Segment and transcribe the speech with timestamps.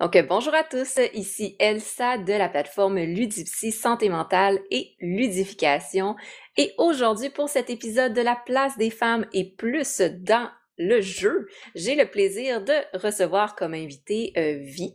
[0.00, 6.14] Donc, euh, bonjour à tous, ici Elsa de la plateforme Ludipsy Santé mentale et ludification.
[6.56, 11.48] Et aujourd'hui, pour cet épisode de la place des femmes et plus dans le jeu,
[11.74, 14.94] j'ai le plaisir de recevoir comme invité euh, Vi.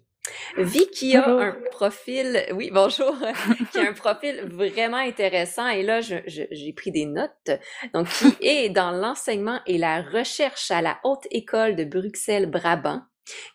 [0.55, 3.13] Vi qui a un profil, oui, bonjour,
[3.73, 7.51] qui a un profil vraiment intéressant et là, j'ai pris des notes.
[7.93, 13.01] Donc, qui est dans l'enseignement et la recherche à la Haute École de Bruxelles-Brabant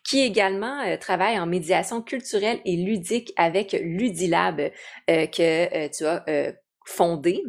[0.03, 6.05] qui également euh, travaille en médiation culturelle et ludique avec Ludilab euh, que euh, tu
[6.05, 6.53] as
[6.85, 7.43] fondé,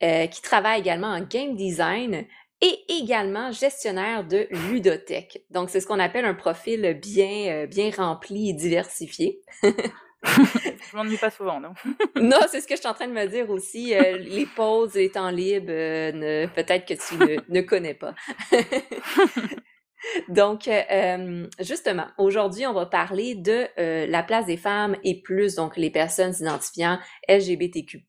[0.00, 2.26] qui travaille également en game design
[2.60, 5.44] et également gestionnaire de ludothèque.
[5.50, 9.40] Donc c'est ce qu'on appelle un profil bien bien rempli et diversifié.
[9.62, 11.72] je m'ennuie pas souvent, non?
[12.16, 13.94] non, c'est ce que je suis en train de me dire aussi.
[13.94, 18.14] les pauses, les temps libres, peut-être que tu ne, ne connais pas.
[20.28, 25.54] Donc, euh, justement, aujourd'hui, on va parler de euh, la place des femmes et plus,
[25.54, 26.98] donc les personnes identifiant
[27.28, 28.04] LGBTQ+,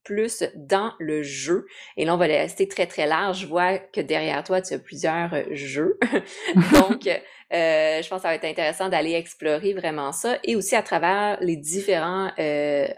[0.56, 1.66] dans le jeu.
[1.97, 3.42] Et là, on va rester très, très large.
[3.42, 6.00] Je vois que derrière toi, tu as plusieurs euh, jeux.
[6.73, 7.09] donc,
[7.53, 11.38] je pense que ça va être intéressant d'aller explorer vraiment ça et aussi à travers
[11.42, 12.31] les différents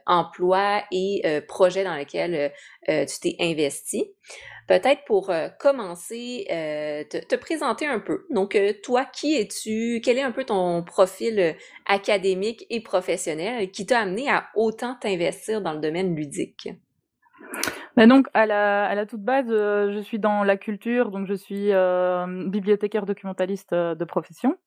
[0.05, 2.51] emplois et projets dans lesquels
[2.87, 4.11] tu t'es investi.
[4.67, 8.25] Peut-être pour euh, commencer, euh, te, présenter un peu.
[8.29, 9.99] Donc, euh, toi, qui es-tu?
[10.03, 11.55] Quel est un peu ton profil
[11.85, 16.69] académique et professionnel qui t'a amené à autant t'investir dans le domaine ludique?
[17.97, 21.71] Ben donc, à la, toute base, je suis dans la culture, donc je suis
[22.49, 24.57] bibliothécaire documentaliste de profession.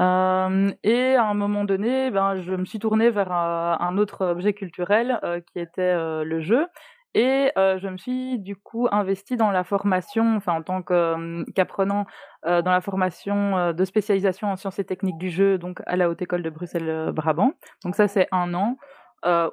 [0.00, 5.20] et à un moment donné, ben, je me suis tournée vers un, autre objet culturel
[5.52, 6.66] qui était le jeu.
[7.14, 12.06] Et je me suis du coup investie dans la formation, enfin en tant qu'apprenant
[12.44, 16.22] dans la formation de spécialisation en sciences et techniques du jeu, donc à la Haute
[16.22, 17.52] École de Bruxelles-Brabant.
[17.84, 18.76] Donc ça c'est un an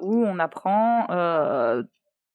[0.00, 1.06] où on apprend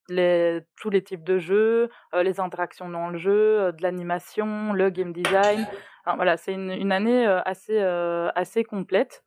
[0.08, 5.68] tous les types de jeux, les interactions dans le jeu, de l'animation, le game design.
[6.16, 9.26] Voilà, c'est une, une, année assez, assez complète.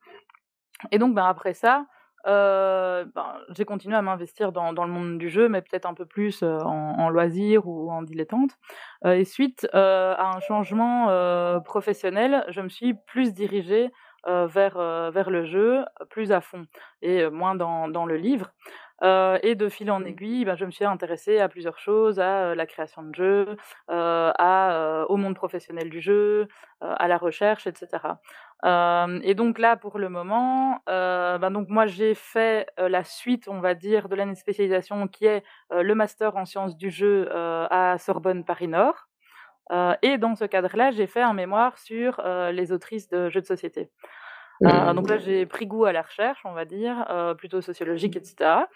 [0.93, 1.85] Et donc ben, après ça,
[2.27, 5.95] euh, ben, j'ai continué à m'investir dans, dans, le monde du jeu, mais peut-être un
[5.95, 8.51] peu plus euh, en, en, loisir ou en dilettante.
[9.05, 13.91] Euh, et suite euh, à un changement euh, professionnel, je me suis plus dirigée
[14.27, 14.75] vers,
[15.11, 16.67] vers le jeu, plus à fond,
[17.01, 18.53] et moins dans, dans le livre.
[19.03, 22.55] Euh, et de fil en aiguille, ben, je me suis intéressée à plusieurs choses, à
[22.55, 23.57] la création de jeux,
[23.91, 26.49] euh, à, au monde professionnel du jeu,
[26.81, 27.99] à la recherche, etc.
[28.65, 33.75] et donc là, pour le moment, ben donc moi j'ai fait la suite, on va
[33.75, 38.45] dire, de l'année de spécialisation qui est le master en sciences du jeu à Sorbonne
[38.45, 39.09] Paris Nord.
[40.03, 42.23] et dans ce cadre-là, j'ai fait un mémoire sur
[42.53, 43.91] les autrices de jeux de société.
[44.67, 48.17] Euh, donc là, j'ai pris goût à la recherche, on va dire, euh, plutôt sociologique,
[48.17, 48.67] etc.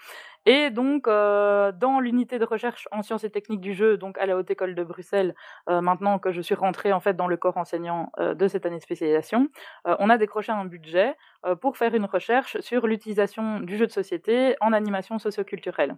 [0.46, 4.26] Et donc, euh, dans l'unité de recherche en sciences et techniques du jeu, donc à
[4.26, 5.34] la Haute École de Bruxelles,
[5.68, 8.78] euh, maintenant que je suis rentrée en fait dans le corps enseignant de cette année
[8.78, 9.48] de spécialisation,
[9.84, 11.14] on a décroché un budget
[11.60, 15.96] pour faire une recherche sur l'utilisation du jeu de société en animation socioculturelle.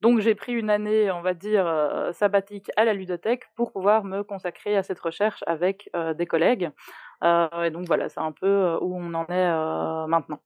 [0.00, 1.66] Donc j'ai pris une année, on va dire,
[2.12, 6.70] sabbatique à la ludothèque pour pouvoir me consacrer à cette recherche avec des collègues.
[7.24, 10.40] Euh, et donc voilà, c'est un peu euh, où on en est euh, maintenant.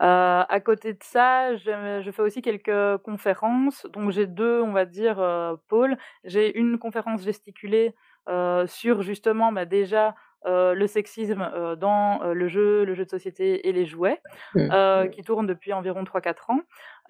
[0.00, 3.86] Euh, à côté de ça, je, je, fais aussi quelques conférences.
[3.92, 5.98] Donc j'ai deux, on va dire, euh, pôles.
[6.24, 7.94] J'ai une conférence gesticulée
[8.28, 10.14] euh, sur justement bah, déjà
[10.46, 14.22] le sexisme dans le jeu, le jeu de société et les jouets,
[14.54, 15.10] mmh.
[15.10, 16.60] qui tourne depuis environ 3-4 ans,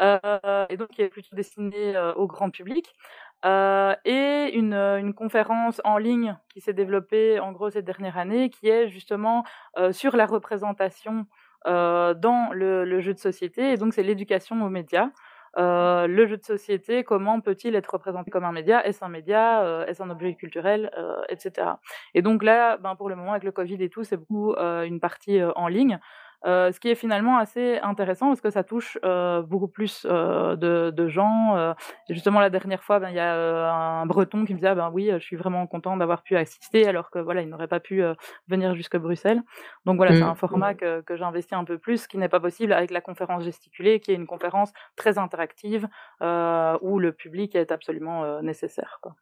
[0.00, 2.94] et donc qui est plutôt destiné au grand public.
[3.44, 8.50] Euh, et une, une, conférence en ligne qui s'est développée en gros cette dernière année,
[8.50, 9.44] qui est justement
[9.78, 11.26] euh, sur la représentation
[11.66, 15.10] euh, dans le, jeu de société, et donc c'est l'éducation aux médias.
[15.56, 18.86] Euh, le jeu de société, comment peut-il être représenté comme un média?
[18.86, 19.62] Est-ce un média?
[19.62, 20.90] Euh, Est-ce un objet culturel?
[21.30, 21.66] Etc.
[22.14, 25.00] Et donc là, ben, pour le moment, avec le Covid et tout, c'est beaucoup une
[25.00, 25.98] partie en ligne.
[26.46, 30.56] Euh, ce qui est finalement assez intéressant parce que ça touche euh, beaucoup plus euh,
[30.56, 31.56] de, de, gens.
[31.56, 31.74] Euh,
[32.08, 34.74] justement, la dernière fois, ben, il y a euh, un Breton qui me disait ah,
[34.74, 37.80] ben oui, je suis vraiment content d'avoir pu assister alors que voilà, il n'aurait pas
[37.80, 38.02] pu
[38.48, 39.42] venir jusqu'à Bruxelles.
[39.84, 40.16] Donc voilà, mmh.
[40.16, 42.90] c'est un format que, que j'investis un peu plus, ce qui n'est pas possible avec
[42.90, 45.88] la conférence gesticulée, qui est une conférence très interactive
[46.20, 48.98] où le public est absolument nécessaire.
[49.02, 49.14] Quoi.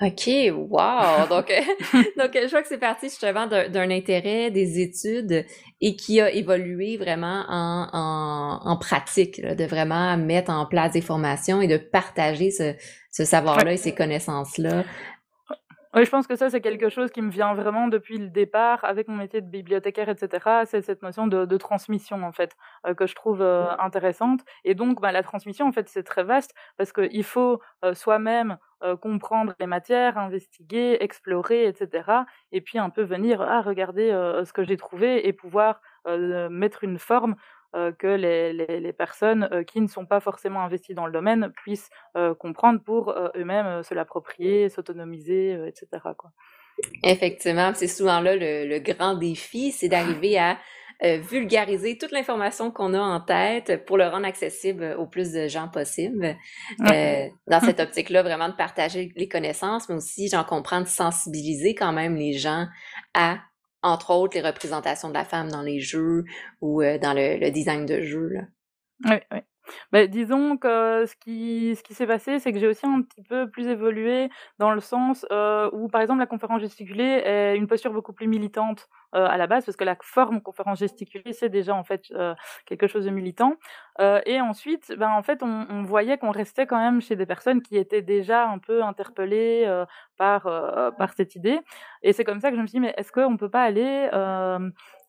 [0.00, 1.26] OK, wow!
[1.28, 1.48] Donc,
[2.16, 5.44] donc je vois que c'est parti justement d'un intérêt, des études
[5.80, 10.92] et qui a évolué vraiment en, en, en pratique, là, de vraiment mettre en place
[10.92, 12.74] des formations et de partager ce,
[13.10, 14.84] ce savoir-là et ces connaissances-là
[15.94, 18.84] Oui, je pense que ça, c'est quelque chose qui me vient vraiment depuis le départ
[18.84, 20.64] avec mon métier de bibliothécaire, etc.
[20.66, 22.54] C'est cette notion de, transmission, en fait,
[22.86, 24.40] euh, que je trouve euh, intéressante.
[24.64, 28.58] Et donc, bah, la transmission, en fait, c'est très vaste parce qu'il faut euh, soi-même
[29.00, 32.10] comprendre les matières, investiguer, explorer, etc.
[32.52, 34.10] Et puis un peu venir, à ah, regarder
[34.44, 37.34] ce que j'ai trouvé et pouvoir mettre une forme
[37.74, 41.90] que les, les, personnes euh, qui ne sont pas forcément investies dans le domaine puissent
[42.16, 45.86] euh, comprendre pour eux-mêmes se l'approprier, s'autonomiser, etc.
[46.16, 46.30] Quoi.
[47.04, 50.58] Effectivement, c'est souvent là le, grand défi, c'est d'arriver à
[51.00, 55.68] vulgariser toute l'information qu'on a en tête pour le rendre accessible au plus de gens
[55.68, 56.36] possible.
[56.80, 61.92] dans cette optique-là, vraiment de partager les connaissances, mais aussi, j'en comprends, de sensibiliser quand
[61.92, 62.66] même les gens
[63.14, 63.38] à
[63.82, 66.24] entre autres les représentations de la femme dans les jeux
[66.60, 68.28] ou euh, dans le, design de jeux.
[68.28, 68.42] Là.
[69.04, 69.38] Oui, oui.
[69.92, 73.22] Ben, disons que ce qui, ce qui s'est passé, c'est que j'ai aussi un petit
[73.22, 77.66] peu plus évolué dans le sens euh, où, par exemple, la conférence gesticulée est une
[77.66, 81.48] posture beaucoup plus militante euh, à la base, parce que la forme conférence gesticulée, c'est
[81.48, 82.34] déjà en fait euh,
[82.66, 83.54] quelque chose de militant.
[84.00, 87.62] Euh, et ensuite, ben, en fait, on, voyait qu'on restait quand même chez des personnes
[87.62, 89.84] qui étaient déjà un peu interpellées
[90.16, 90.42] par,
[90.98, 91.58] par cette idée.
[92.02, 93.62] Et c'est comme ça que je me suis dit, mais est-ce qu'on ne peut pas
[93.62, 94.10] aller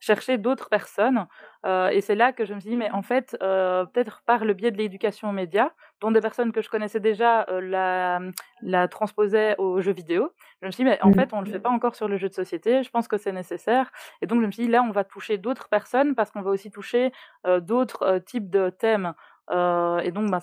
[0.00, 1.26] chercher d'autres personnes.
[1.66, 4.44] Euh, et c'est là que je me suis dit, mais en fait, euh, peut-être par
[4.44, 5.70] le biais de l'éducation aux médias,
[6.00, 8.20] dont des personnes que je connaissais déjà euh, la,
[8.62, 10.32] la transposaient aux jeux vidéo,
[10.62, 11.14] je me suis dit, mais en mmh.
[11.14, 13.18] fait, on ne le fait pas encore sur le jeu de société, je pense que
[13.18, 13.92] c'est nécessaire.
[14.22, 16.50] Et donc, je me suis dit, là, on va toucher d'autres personnes parce qu'on va
[16.50, 17.12] aussi toucher
[17.60, 19.14] d'autres types de thèmes.
[19.50, 20.40] Et donc, ben,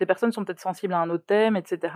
[0.00, 1.94] des personnes sont peut-être sensibles à un autre thème, etc.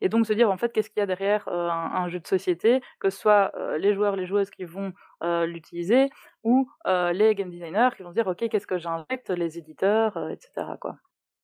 [0.00, 2.26] Et donc se dire en fait qu'est-ce qu'il y a derrière euh, un, jeu de
[2.26, 4.92] société, que ce soit euh, les joueurs, les joueuses qui vont
[5.24, 6.10] euh, l'utiliser,
[6.44, 10.66] ou les game designers qui vont se dire ok qu'est-ce que j'injecte, les éditeurs, etc.
[10.80, 10.96] Quoi.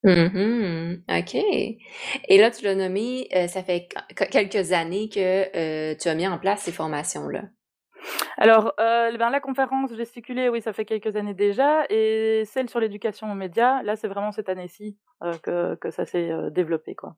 [0.05, 1.35] Mmh OK.
[1.35, 3.89] Et là, tu l'as nommé, ça fait
[4.31, 7.43] quelques années que tu as mis en place ces formations-là.
[8.37, 12.81] Alors, euh, ben, la conférence gesticulée, oui, ça fait quelques années déjà, et celle sur
[12.81, 16.95] l'éducation aux médias, là, c'est vraiment cette année-ci euh, que, que ça s'est euh, développé,
[16.95, 17.15] quoi.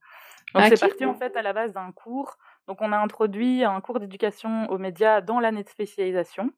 [0.55, 2.37] Donc, c'est parti en fait à la base d'un cours.
[2.69, 6.51] Donc, on a introduit un cours d'éducation aux médias dans l'année de spécialisation.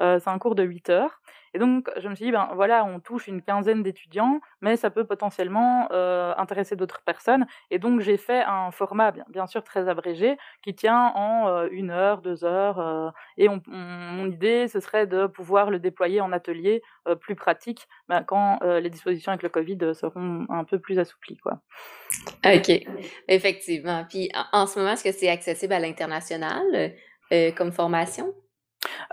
[0.00, 1.20] Euh, c'est un cours de 8 heures.
[1.54, 4.88] Et donc, je me suis dit, ben voilà, on touche une quinzaine d'étudiants, mais ça
[4.88, 7.46] peut potentiellement euh, intéresser d'autres personnes.
[7.70, 11.68] Et donc, j'ai fait un format, bien, bien, sûr, très abrégé, qui tient en euh,
[11.70, 13.12] une heure, deux heures.
[13.36, 16.82] et mon idée, ce serait de pouvoir le déployer en atelier
[17.20, 21.36] plus pratique ben, quand les dispositions avec le Covid seront un peu plus assouplies.
[21.36, 21.60] Quoi.
[22.46, 22.70] OK,
[23.28, 24.04] effectivement.
[24.08, 26.94] Puis, en ce moment, est-ce que c'est accessible à l'international
[27.56, 28.32] comme formation?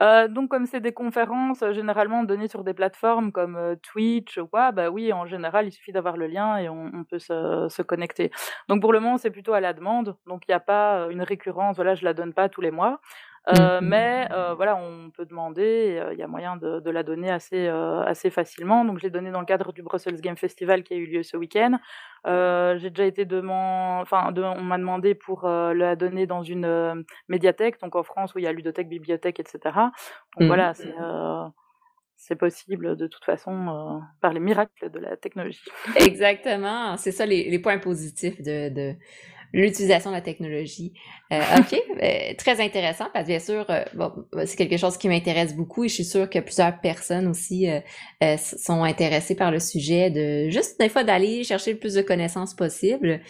[0.02, 4.38] Euh, donc comme c'est des conférences, euh, généralement données sur des plateformes comme, euh, Twitch
[4.38, 7.81] ou quoi, bah, oui, en général, il suffit d'avoir le lien et on peut se
[7.81, 8.31] connecter.
[8.68, 11.22] Donc pour le moment, c'est plutôt à la demande, donc il y a pas, une
[11.22, 13.00] récurrence, voilà, je la donne pas tous les mois.
[13.48, 13.86] Euh, mmh.
[13.86, 17.68] mais euh, voilà, on peut demander, il y a moyen de, de la donner assez,
[17.68, 18.86] euh, assez facilement.
[18.86, 21.24] Donc, je l'ai donnée dans le cadre du Brussels Game Festival qui a eu lieu
[21.24, 21.80] ce week-end.
[22.26, 27.96] J'ai déjà été demandé, enfin, on m'a demandé pour la donner dans une médiathèque, donc
[27.96, 29.60] en France où il y a ludothèque, bibliothèque, etc.
[29.66, 30.48] Donc mmh.
[30.48, 30.94] voilà, c'est
[32.22, 35.64] c'est possible de toute façon par les miracles de la technologie.
[35.96, 38.96] Exactement, c'est ça les, les, points positifs de, de,
[39.54, 40.94] l'utilisation de la technologie.
[41.31, 41.74] Euh, OK,
[42.04, 44.12] euh, très intéressant parce que bien sûr, euh, bon,
[44.45, 47.68] c'est quelque chose qui m'intéresse beaucoup et je suis sûre que plusieurs personnes aussi
[48.38, 52.54] sont intéressées par le sujet de juste des fois d'aller chercher le plus de connaissances
[52.54, 53.21] possible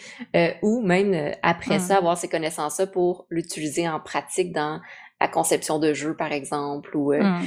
[0.62, 4.80] ou même après ça avoir ces connaissances-là pour l'utiliser en pratique dans
[5.20, 7.42] la conception de jeux par exemple ou mmh.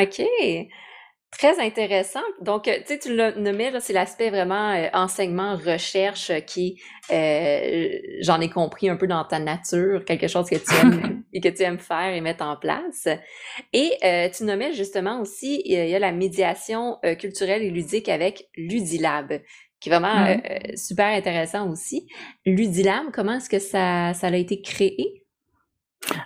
[0.00, 0.22] OK.
[1.32, 2.20] Très intéressant.
[2.42, 6.78] Donc, euh, tu sais, tu l'as nommé, c'est l'aspect vraiment euh, enseignement, recherche euh, qui,
[8.20, 11.48] j'en ai compris un peu dans ta nature, quelque chose que tu aimes et que
[11.48, 13.08] tu aimes faire et mettre en place.
[13.72, 13.98] Et
[14.36, 19.40] tu nommais justement aussi, il y a la médiation culturelle et ludique avec Ludilab,
[19.80, 20.38] qui est vraiment
[20.76, 22.06] super intéressant aussi.
[22.46, 25.21] Ludilab, comment est-ce que ça, ça a été créé?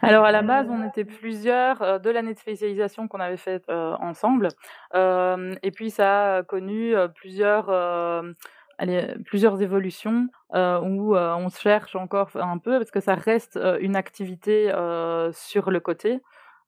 [0.02, 3.64] Alors à la base, on était plusieurs euh, de l'année de spécialisation qu'on avait faite
[3.68, 4.48] euh, ensemble,
[4.94, 7.70] euh, et puis ça a connu plusieurs,
[8.78, 13.96] allez, plusieurs évolutions où on se cherche encore un peu parce que ça reste une
[13.96, 14.70] activité
[15.32, 16.20] sur le côté.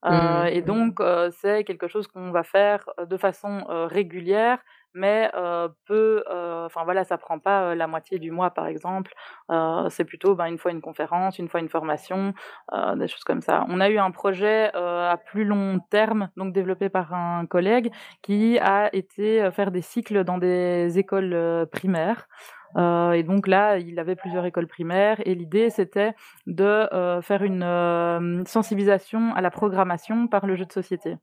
[0.03, 0.47] Mmh.
[0.51, 1.01] Et donc,
[1.31, 4.59] c'est quelque chose qu'on va faire de façon régulière,
[4.93, 5.31] mais
[5.85, 6.23] peu,
[6.65, 9.13] enfin voilà, ça prend pas la moitié du mois par exemple.
[9.89, 12.33] c'est plutôt ben, une fois une conférence, une fois une formation,
[12.95, 13.65] des choses comme ça.
[13.69, 17.91] On a eu un projet à plus long terme, donc développé par un collègue,
[18.21, 22.27] qui a été faire des cycles dans des écoles primaires.
[22.77, 26.13] Euh, et donc là, il avait plusieurs écoles primaires et l'idée c'était
[26.45, 31.17] de euh, faire une euh, sensibilisation à la programmation par le jeu de société.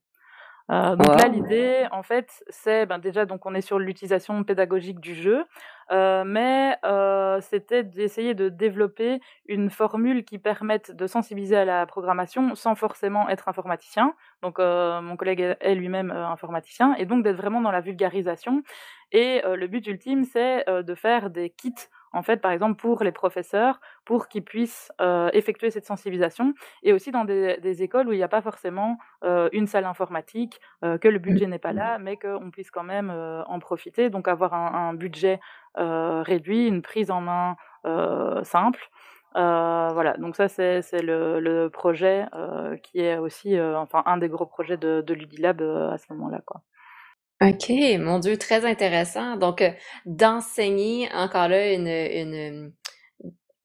[0.70, 4.98] Euh, donc là, l'idée, en fait, c'est ben, déjà donc on est sur l'utilisation pédagogique
[4.98, 5.44] du jeu,
[5.92, 11.86] euh, mais euh, c'était d'essayer de développer une formule qui permette de sensibiliser à la
[11.86, 14.14] programmation sans forcément être informaticien.
[14.42, 18.62] Donc mon collègue est lui-même informaticien et donc d'être vraiment dans la vulgarisation.
[19.12, 21.72] Et le but ultime, c'est de faire des kits
[22.16, 26.94] en fait, par exemple, pour les professeurs, pour qu'ils puissent euh, effectuer cette sensibilisation, et
[26.94, 30.96] aussi dans des, écoles où il n'y a pas forcément euh, une salle informatique, euh,
[30.96, 34.54] que le budget n'est pas là, mais qu'on puisse quand même en profiter, donc avoir
[34.54, 35.40] un, budget
[35.74, 37.56] réduit, une prise en main
[38.44, 38.88] simple.
[39.34, 42.26] voilà, donc ça c'est le, projet
[42.82, 46.62] qui est aussi, enfin un des gros projets de, de Ludilab à ce moment-là, quoi.
[47.42, 49.36] OK, mon Dieu, très intéressant.
[49.36, 49.70] Donc, euh,
[50.06, 52.72] d'enseigner encore là une, une,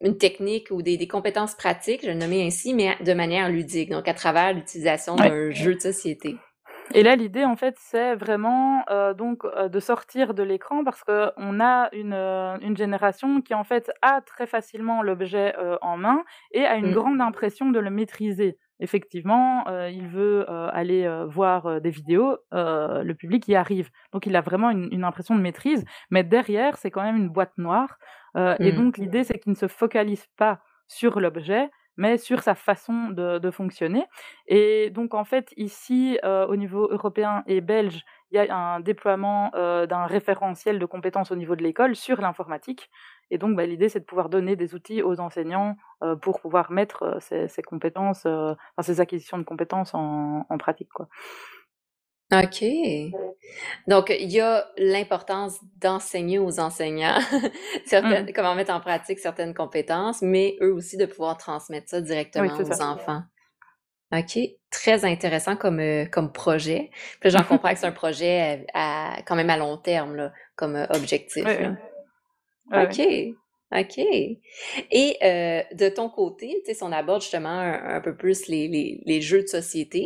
[0.01, 3.89] une technique ou des, des compétences pratiques, je le nommer ainsi, mais de manière ludique,
[3.89, 6.35] donc à travers l'utilisation d'un jeu de société.
[6.93, 11.05] Et là, l'idée, en fait, c'est vraiment euh, donc euh, de sortir de l'écran parce
[11.05, 16.65] qu'on a une, une génération qui, en fait, a très facilement l'objet en main et
[16.65, 16.93] a une mmh.
[16.93, 22.37] grande impression de le maîtriser effectivement, euh, il veut euh, aller euh, voir des vidéos,
[22.51, 23.89] le public y arrive.
[24.11, 27.53] Donc il a vraiment une, impression de maîtrise, mais derrière, c'est quand même une boîte
[27.57, 27.97] noire.
[28.35, 28.75] Et mmh.
[28.75, 33.51] donc l'idée, c'est qu'il ne se focalise pas sur l'objet, mais sur sa façon de,
[33.51, 34.05] fonctionner.
[34.47, 39.51] Et donc en fait, ici, au niveau européen et belge, il y a un déploiement
[39.53, 42.89] d'un référentiel de compétences au niveau de l'école sur l'informatique.
[43.31, 46.69] Et donc, bah, l'idée, c'est de pouvoir donner des outils aux enseignants euh, pour pouvoir
[46.69, 50.89] mettre euh, ces, ces, compétences, euh, enfin, ces acquisitions de compétences en, en pratique.
[50.93, 51.07] Quoi.
[52.33, 52.63] OK.
[53.87, 57.19] Donc, il y a l'importance d'enseigner aux enseignants
[57.85, 58.33] certaines, mmh.
[58.33, 62.81] comment mettre en pratique certaines compétences, mais eux aussi de pouvoir transmettre ça directement aux
[62.81, 63.23] enfants.
[64.13, 64.39] OK.
[64.69, 66.91] Très intéressant comme, comme projet.
[67.21, 70.75] Puis j'en comprends que c'est un projet à, quand même à long terme, là, comme
[70.89, 71.45] objectif.
[72.71, 73.01] OK.
[73.73, 73.97] OK.
[73.99, 79.21] Et euh, de ton côté, si on aborde justement un, peu plus les, les, les,
[79.21, 80.05] jeux de société,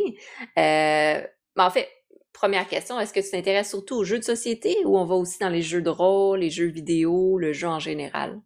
[0.56, 1.20] euh,
[1.56, 1.88] ben, en fait,
[2.32, 5.38] première question, est-ce que tu t'intéresses surtout aux jeux de société ou on va aussi
[5.40, 8.40] dans les jeux de rôle, les jeux vidéo, le jeu en général?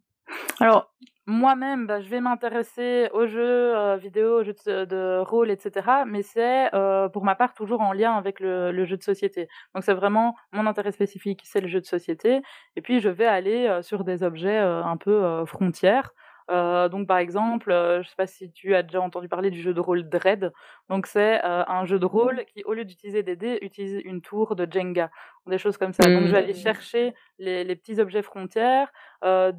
[0.59, 0.91] Alors,
[1.27, 6.03] moi-même, bah, je vais m'intéresser aux jeux euh, vidéo, aux jeux de, rôle, etc.
[6.07, 9.47] Mais c'est, euh, pour ma part, toujours en lien avec le, jeu de société.
[9.75, 12.41] Donc c'est vraiment mon intérêt spécifique, c'est le jeu de société.
[12.75, 16.11] Et puis je vais aller euh, sur des objets un peu frontières.
[16.51, 19.49] Euh, donc par exemple, euh, je ne sais pas si tu as déjà entendu parler
[19.51, 20.51] du jeu de rôle Dread.
[20.89, 24.21] Donc c'est euh, un jeu de rôle qui, au lieu d'utiliser des dés, utilise une
[24.21, 25.09] tour de Jenga,
[25.47, 26.03] des choses comme ça.
[26.09, 26.55] Donc je vais aller mmh.
[26.55, 28.91] chercher les, les petits objets frontières,
[29.23, 29.53] des,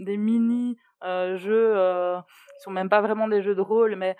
[0.00, 1.74] des mini jeux
[2.56, 4.16] qui sont même pas vraiment des jeux de rôle, mais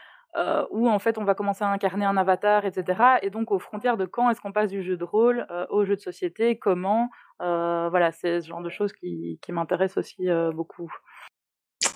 [0.70, 3.18] où en fait on va commencer à incarner un avatar, etc.
[3.22, 5.96] Et donc aux frontières de quand est-ce qu'on passe du jeu de rôle au jeu
[5.96, 10.92] de société, comment, voilà, c'est ce genre de choses qui, qui m'intéressent aussi beaucoup.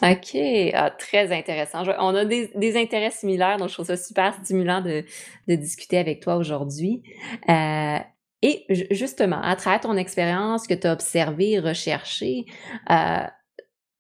[0.03, 0.37] OK,
[0.75, 1.83] ah, très intéressant.
[1.99, 5.05] On a des, des, intérêts similaires, donc je trouve ça super stimulant de,
[5.49, 7.03] de discuter avec toi aujourd'hui.
[7.49, 7.99] Euh,
[8.43, 12.47] et justement, à travers ton expérience que tu as observée, recherchée,
[12.91, 13.21] euh,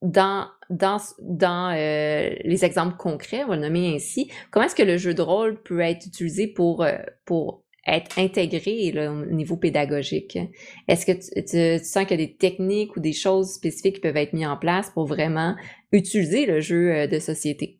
[0.02, 4.82] dans, dans, dans euh, les exemples concrets, on va le nommer ainsi, comment est-ce que
[4.82, 10.38] le jeu de rôle peut être utilisé pour, euh, pour être intégré au niveau pédagogique?
[10.88, 11.12] Est-ce que
[11.78, 14.46] tu, sens qu'il y a des techniques ou des choses spécifiques qui peuvent être mises
[14.46, 15.56] en place pour vraiment
[15.92, 17.78] utiliser le jeu euh, de société?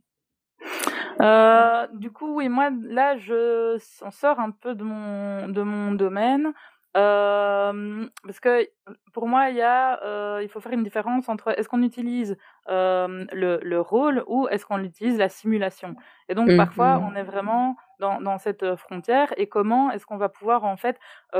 [1.21, 5.92] Euh, du coup, oui, moi, là, je, on sort un peu de mon, de mon
[5.92, 6.52] domaine.
[6.94, 8.68] Euh, parce que
[9.12, 12.37] pour moi, il y a, euh, il faut faire une différence entre est-ce qu'on utilise
[12.68, 15.96] euh, le, le, rôle ou est-ce qu'on utilise la simulation.
[16.28, 19.32] Et donc parfois, mmh on est vraiment dans, dans cette frontière.
[19.38, 20.99] Et comment est-ce qu'on va pouvoir en fait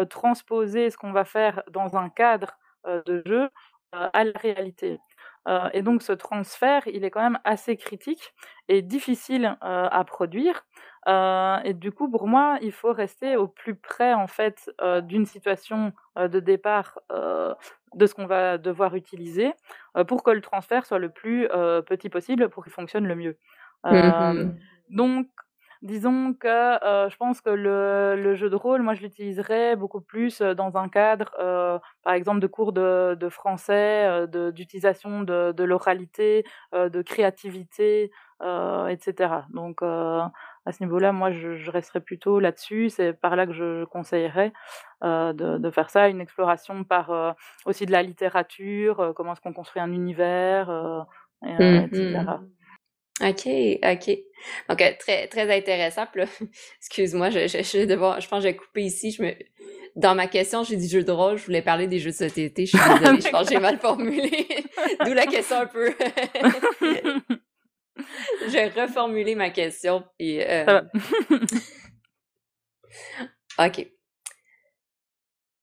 [0.09, 2.59] transposer ce qu'on va faire dans un cadre
[3.07, 3.51] de jeu
[3.93, 5.01] à la réalité.
[5.73, 8.33] Et donc ce transfert, il est quand même assez critique
[8.69, 10.65] et difficile à produire.
[11.09, 14.71] Euh, et du coup, pour moi, il faut rester au plus près en fait
[15.03, 19.53] d'une situation de départ de ce qu'on va devoir utiliser
[20.07, 21.49] pour que le transfert soit le plus
[21.87, 23.39] petit possible pour qu'il fonctionne le mieux.
[23.85, 24.53] Mmh
[24.91, 25.27] donc
[25.83, 30.41] disons que je pense que le, le, jeu de rôle, moi, je l'utiliserais beaucoup plus
[30.41, 31.31] dans un cadre,
[32.03, 39.35] par exemple, de cours de, de français, d'utilisation de, de l'oralité, de créativité, etc.
[39.51, 39.83] Donc,
[40.65, 42.89] à ce niveau-là, moi, je, je resterais plutôt là-dessus.
[42.91, 44.53] C'est par là que je, conseillerais
[45.03, 47.33] euh, de, de, faire ça, une exploration par euh,
[47.67, 50.71] aussi de la littérature, euh, comment est-ce qu'on construit un univers,
[51.45, 51.91] etc.
[51.93, 52.49] Mmh
[53.21, 53.47] OK,
[53.85, 54.19] OK.
[54.69, 56.07] Donc, très, très intéressant.
[56.81, 59.13] Excuse-moi, je, je, je, devoir, je pense que j'ai coupé ici.
[59.13, 59.35] Je me...
[59.95, 62.67] Dans ma question, j'ai dit jeu de rôle, je voulais parler des jeux de société.
[62.67, 64.49] Je suis désolée, je pense que j'ai mal formulé.
[65.05, 65.93] D'où la question un peu.
[68.49, 70.05] J'ai reformulé ma question.
[70.21, 70.83] Euh...
[73.59, 73.89] OK.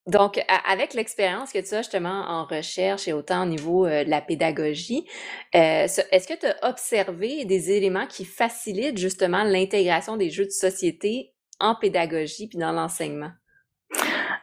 [0.08, 4.10] Donc, avec l'expérience que tu as justement en recherche et autant au niveau euh, de
[4.10, 5.06] la pédagogie,
[5.54, 10.52] euh, est-ce que tu as observé des éléments qui facilitent justement l'intégration des jeux de
[10.52, 13.30] société en pédagogie puis dans l'enseignement?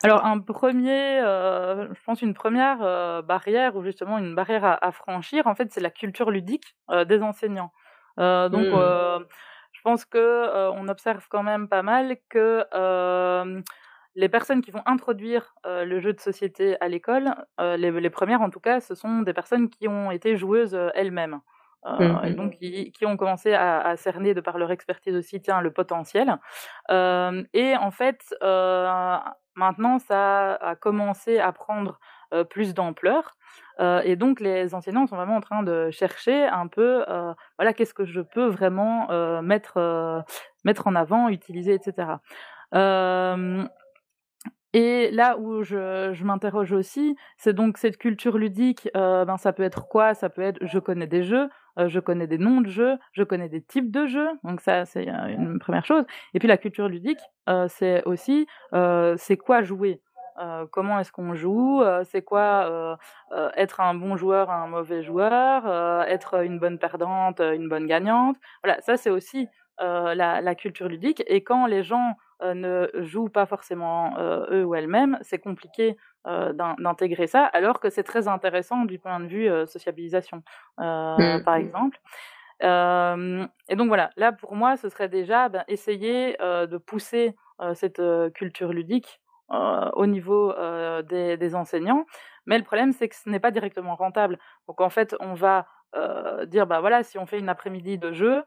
[0.03, 4.93] Alors un premier, euh, je pense une première barrière ou justement une barrière à, à
[4.93, 6.77] franchir, en fait, c'est la culture ludique
[7.07, 7.73] des enseignants.
[8.19, 8.75] Euh, donc, mmh.
[8.75, 9.19] euh,
[9.73, 12.65] je pense que euh, on observe quand même pas mal que
[14.15, 18.49] les personnes qui vont introduire le jeu de société à l'école, les, les, premières en
[18.49, 21.41] tout cas, ce sont des personnes qui ont été joueuses elles-mêmes.
[21.87, 25.15] Euh, et mmh donc qui, qui, ont commencé à, à, cerner de par leur expertise
[25.15, 26.39] aussi tiens, le potentiel.
[26.91, 29.17] Euh, et en fait, euh,
[29.55, 31.99] maintenant, ça a commencé à prendre
[32.51, 33.37] plus d'ampleur.
[33.81, 37.73] Euh, et donc, les enseignants sont vraiment en train de chercher un peu, euh, voilà,
[37.73, 40.25] qu'est-ce que je peux vraiment euh, mettre,
[40.65, 42.19] mettre en avant, utiliser, etc.
[44.73, 49.63] Et là où je, je m'interroge aussi, c'est donc cette culture ludique, ben ça peut
[49.63, 50.13] être quoi?
[50.13, 53.49] Ça peut être je connais des jeux, je connais des noms de jeux, je connais
[53.49, 56.05] des types de jeux, donc ça c'est une première chose.
[56.35, 57.21] Et puis la culture ludique,
[57.69, 60.01] c'est aussi c'est quoi jouer?
[60.39, 62.97] Euh, comment est-ce qu'on joue, euh, c'est quoi
[63.33, 65.67] euh, être un bon joueur, un mauvais joueur,
[66.09, 68.37] être une bonne perdante, une bonne gagnante?
[68.63, 71.23] Voilà, ça c'est aussi la, culture ludique.
[71.27, 77.45] Et quand les gens ne jouent pas forcément eux ou elles-mêmes, c'est compliqué d'intégrer ça,
[77.45, 80.43] alors que c'est très intéressant du point de vue sociabilisation,
[80.79, 81.43] mmh.
[81.45, 81.99] par exemple.
[82.61, 87.37] et donc voilà, là pour moi, ce serait déjà ben, essayer de pousser
[87.75, 88.03] cette
[88.35, 89.21] culture ludique
[89.53, 92.05] euh, au niveau euh, des, des, enseignants.
[92.47, 94.41] Mais le problème, c'est que ce n'est pas directement rentable.
[94.67, 98.11] Donc en fait, on va euh, dire, bah voilà, si on fait une après-midi de
[98.11, 98.43] jeu,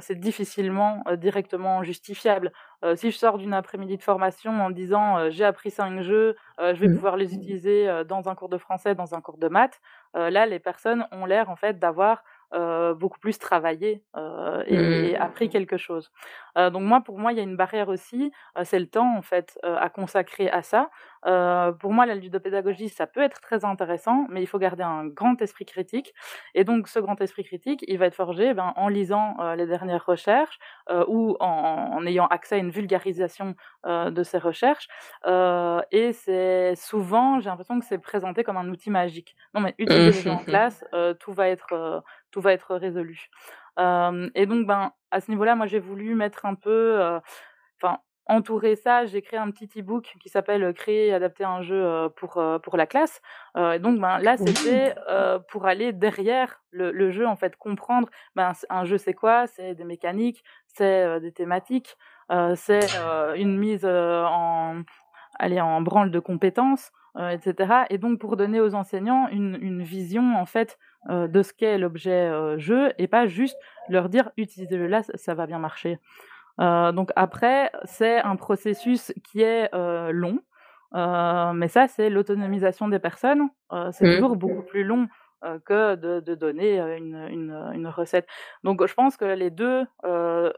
[0.00, 2.52] c'est difficilement directement justifiable.
[2.94, 6.88] si je sors d'une après-midi de formation en disant j'ai appris cinq jeux, je vais
[6.88, 6.94] mmh.
[6.94, 9.80] pouvoir les utiliser dans un cours de français, dans un cours de maths,
[10.14, 15.22] là les personnes ont l'air en fait d'avoir euh, beaucoup plus travaillé euh, et, mmh.
[15.22, 16.10] appris quelque chose.
[16.58, 18.32] Euh, donc moi, pour moi, il y a une barrière aussi,
[18.64, 20.90] c'est le temps en fait à consacrer à ça.
[21.22, 25.40] pour moi, la ludopédagogie, ça peut être très intéressant, mais il faut garder un grand
[25.40, 26.12] esprit critique.
[26.54, 30.04] Et donc, ce grand esprit critique, il va être forgé ben, en lisant les dernières
[30.04, 30.58] recherches
[31.06, 33.54] ou en, en, ayant accès à une vulgarisation
[33.86, 34.88] de ces recherches.
[35.26, 39.36] et c'est souvent, j'ai l'impression que c'est présenté comme un outil magique.
[39.54, 40.84] Non, mais utiliser en classe,
[41.20, 43.30] tout va être tout va être résolu.
[43.78, 47.20] et donc, ben, à ce niveau-là, moi, j'ai voulu mettre un peu,
[47.82, 49.06] enfin, entourer ça.
[49.06, 52.86] J'ai créé un petit e-book qui s'appelle Créer et adapter un jeu pour pour la
[52.86, 53.20] classe.
[53.56, 54.94] et donc, ben, là, c'était
[55.48, 58.08] pour aller derrière le, le, jeu, en fait, comprendre.
[58.36, 59.46] Ben, un jeu, c'est quoi?
[59.46, 61.96] C'est des mécaniques, c'est des thématiques,
[62.54, 62.86] c'est
[63.36, 64.82] une mise en
[65.40, 67.84] aller en branle de compétences, etc.
[67.90, 71.78] Et donc pour donner aux enseignants une, une vision en fait euh, de ce qu'est
[71.78, 73.56] l'objet euh, jeu et pas juste
[73.88, 75.98] leur dire utilisez-le là, ça, va bien marcher.
[76.60, 79.70] Euh, donc après, c'est un processus qui est
[80.12, 80.40] long,
[80.92, 83.48] mais ça, c'est l'autonomisation des personnes.
[83.92, 84.14] c'est mmh.
[84.16, 85.08] toujours beaucoup plus long
[85.64, 88.28] que de, de donner une, une, une, recette.
[88.62, 89.86] Donc je pense que les deux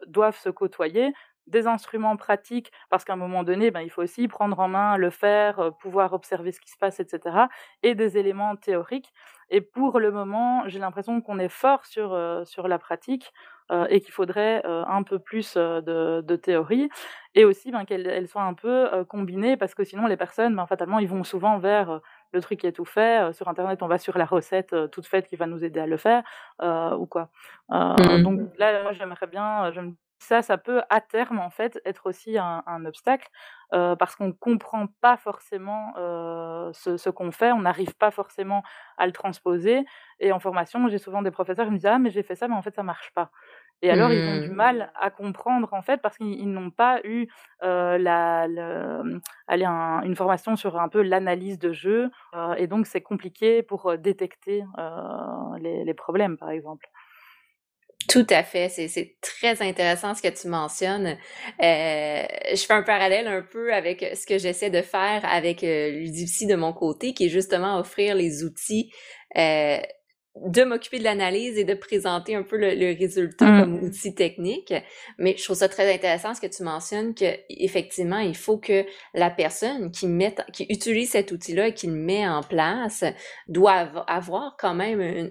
[0.09, 1.15] doivent se côtoyer
[1.47, 4.97] des instruments pratiques, parce qu'à un moment donné, ben, il faut aussi prendre en main,
[4.97, 7.47] le faire, pouvoir observer ce qui se passe, etc.,
[7.83, 9.13] et des éléments théoriques.
[9.51, 13.35] Et pour le moment, j'ai l'impression qu'on est fort sur, euh, sur la pratique
[13.71, 16.89] euh, et qu'il faudrait un peu plus de, de, théorie,
[17.35, 20.99] et aussi ben, qu'elle soit un peu combinée, parce que sinon les personnes, ben, fatalement,
[20.99, 22.01] ils vont souvent vers
[22.33, 23.33] le truc qui est tout fait.
[23.33, 25.97] sur Internet, on va sur la recette toute faite qui va nous aider à le
[25.97, 26.23] faire,
[26.99, 27.29] ou quoi.
[27.69, 28.23] Mmh.
[28.23, 29.71] Donc là, j'aimerais bien,
[30.23, 33.29] ça, ça peut à terme en fait être aussi un, un obstacle
[33.73, 38.63] euh, parce qu'on comprend pas forcément euh, ce, ce qu'on fait, on n'arrive pas forcément
[38.99, 39.85] à le transposer.
[40.21, 42.49] Et en formation, j'ai souvent des professeurs qui me disent ah mais j'ai fait ça,
[42.49, 43.31] mais en fait ça marche pas.
[43.85, 44.55] Et alors, ils ont du mmh.
[44.55, 47.27] mal à comprendre, en fait, parce qu'ils n'ont pas eu
[47.65, 48.47] euh, la,
[49.49, 52.09] allez, une formation sur un peu l'analyse de jeu.
[52.59, 54.63] Et donc, c'est compliqué pour détecter
[55.59, 56.87] les, les, problèmes, par exemple.
[58.09, 61.17] Tout à fait, c'est très intéressant ce que tu mentionnes.
[61.61, 66.57] je fais un parallèle un peu avec ce que j'essaie de faire avec l'UDIPSI de
[66.57, 68.91] mon côté, qui est justement offrir les outils
[70.35, 73.61] de m'occuper de l'analyse et de présenter un peu le, résultat mmh.
[73.61, 74.73] comme outil technique.
[75.19, 78.85] Mais je trouve ça très intéressant ce que tu mentionnes que effectivement, il faut que
[79.15, 83.05] la personne qui met, qui utilise cet outil-là et qui le met en place
[83.49, 85.31] doit avoir quand même une, euh, euh,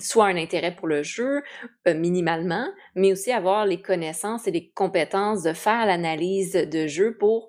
[0.00, 1.42] soit un intérêt pour le jeu
[1.86, 7.16] euh, minimalement, mais aussi avoir les connaissances et les compétences de faire l'analyse de jeu
[7.16, 7.48] pour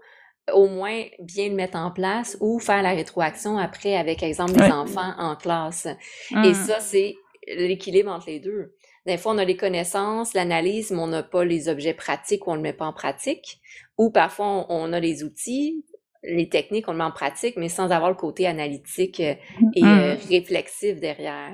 [0.54, 4.72] au moins bien le mettre en place ou faire la rétroaction après avec, exemple, les
[4.72, 5.88] enfants en classe.
[6.32, 6.54] Et mmh.
[6.54, 7.16] ça, c'est
[7.48, 8.76] l'équilibre entre les deux.
[9.06, 12.52] Des fois, on a les connaissances, l'analyse, mais on n'a pas les objets pratiques ou
[12.52, 13.60] on ne le met pas en pratique.
[13.98, 15.86] Ou parfois, on, a les outils,
[16.24, 19.38] les techniques, on le met en pratique, mais sans avoir le côté analytique et
[19.76, 19.86] mmh.
[19.86, 21.54] euh, réflexif derrière.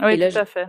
[0.00, 0.68] Oui, tout à fait.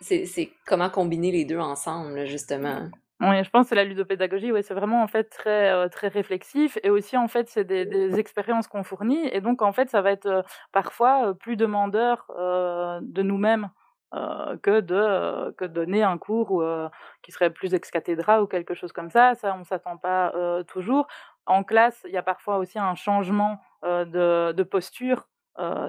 [0.00, 2.90] C'est comment combiner les deux ensemble, justement.
[3.22, 6.76] Oui, je pense que la ludopédagogie, ouais, c'est vraiment en fait très euh, très réflexif
[6.82, 10.02] et aussi en fait c'est des, des expériences qu'on fournit et donc en fait ça
[10.02, 12.26] va être euh, parfois euh, plus demandeur
[13.00, 13.70] de nous-mêmes
[14.62, 16.62] que de que donner un cours
[17.22, 19.34] qui serait plus ex cathédra ou quelque chose comme ça.
[19.36, 20.34] Ça, on s'attend pas
[20.68, 21.06] toujours.
[21.46, 25.28] En classe, il y a parfois aussi un changement de, de posture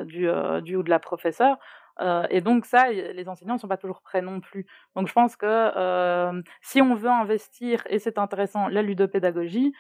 [0.05, 0.29] du,
[0.61, 1.57] du ou de la professeure
[2.01, 4.65] et donc ça, les enseignants ne sont pas toujours prêts non plus.
[4.95, 9.73] Donc je pense que si on veut investir, et c'est intéressant, la ludopédagogie,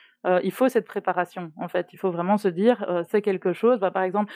[0.43, 1.87] il faut cette préparation, en fait.
[1.93, 4.31] Il faut vraiment se dire, c'est quelque chose, bah, par exemple,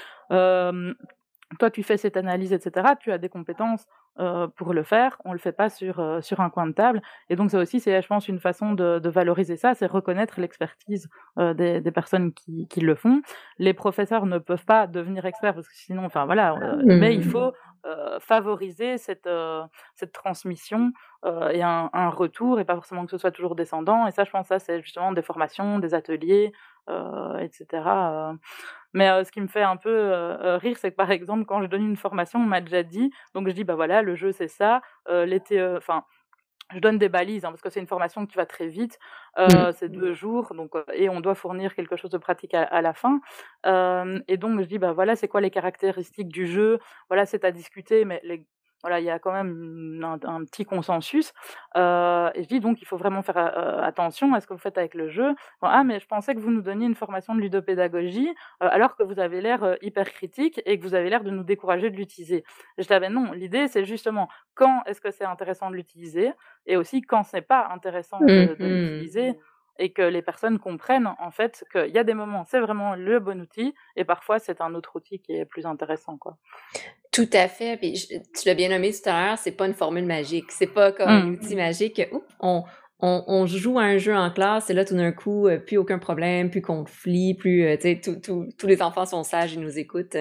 [1.60, 3.86] toi tu fais cette analyse, etc., tu as des compétences
[4.20, 7.02] euh, pour le faire, on le fait pas sur, euh, sur un coin de table.
[7.30, 10.42] Et donc ça aussi, c'est je pense une façon de, de valoriser ça, c'est reconnaître
[10.42, 13.22] l'expertise euh, des, des, personnes qui, qui, le font.
[13.60, 17.54] Les professeurs ne peuvent pas devenir experts parce que sinon, enfin voilà, mais il faut
[18.20, 19.30] favoriser cette,
[19.96, 20.92] cette transmission
[21.26, 24.08] et un, retour et pas forcément que ce soit toujours descendant.
[24.08, 26.52] Et ça, je pense, ça c'est justement des formations, des ateliers,
[27.40, 28.38] etc.
[28.94, 31.46] Mais euh, ce qui me fait un peu euh, euh, rire, c'est que par exemple,
[31.46, 34.16] quand je donne une formation, on m'a déjà dit, donc je dis, bah voilà, le
[34.16, 36.04] jeu c'est ça, l'été, enfin,
[36.74, 39.00] je donne des balises hein, parce que c'est une formation qui va très vite,
[39.38, 39.72] mmh.
[39.76, 43.22] c'est deux jours, donc et on doit fournir quelque chose de pratique à, la fin.
[43.66, 46.80] et donc je dis bah voilà, c'est quoi les caractéristiques du jeu?
[47.10, 48.46] Voilà, c'est à discuter, mais les
[48.88, 51.34] voilà, il y a quand même un, petit consensus.
[51.76, 54.60] Euh, et je dis donc, il faut vraiment faire euh, attention à ce que vous
[54.60, 55.36] faites avec le jeu.
[55.62, 58.30] ah, mais je pensais que vous nous donniez une formation de ludopédagogie,
[58.64, 61.44] euh, alors que vous avez l'air hyper critique et que vous avez l'air de nous
[61.44, 62.46] décourager de l'utiliser.
[62.78, 66.32] Je disais, non, l'idée, c'est justement quand est-ce que c'est intéressant de l'utiliser
[66.66, 69.40] et aussi quand c'est pas intéressant de, de mmh l'utiliser
[69.80, 73.20] et que les personnes comprennent en fait qu'il y a des moments c'est vraiment le
[73.20, 76.38] bon outil et parfois c'est un autre outil qui est plus intéressant quoi.
[77.18, 77.78] Tout à fait.
[77.78, 80.52] Puis tu l'as bien nommé tout à l'heure, c'est pas une formule magique.
[80.52, 81.34] C'est pas comme un mmh.
[81.34, 82.02] outil magique.
[82.40, 82.64] on,
[83.00, 85.78] on, on, joue à un jeu en classe et là tout d'un coup euh, plus
[85.78, 89.80] aucun problème, plus conflit, plus euh, tu sais tous les enfants sont sages et nous
[89.80, 90.18] écoutent.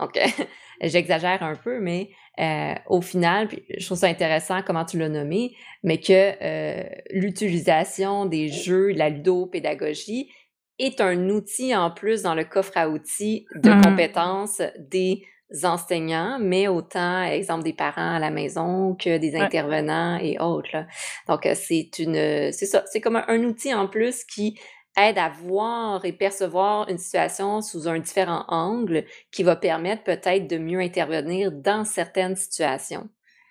[0.00, 0.18] Donc
[0.80, 5.08] j'exagère un peu, mais euh, au final, puis je trouve ça intéressant comment tu l'as
[5.08, 10.30] nommé, mais que euh, l'utilisation des jeux, la ludopédagogie
[10.78, 13.80] est un outil en plus dans le coffre à outils de mmh.
[13.82, 15.24] compétences des
[15.64, 20.68] enseignants, mais autant, exemple, des parents à la maison que des intervenants et autres.
[20.72, 20.86] Là.
[21.26, 24.58] Donc, euh, c'est une, c'est ça, c'est comme un, outil en plus qui
[25.00, 30.48] aide à voir et percevoir une situation sous un différent angle qui va permettre peut-être
[30.48, 33.08] de mieux intervenir dans certaines situations.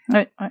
[0.10, 0.48] Oui, oui.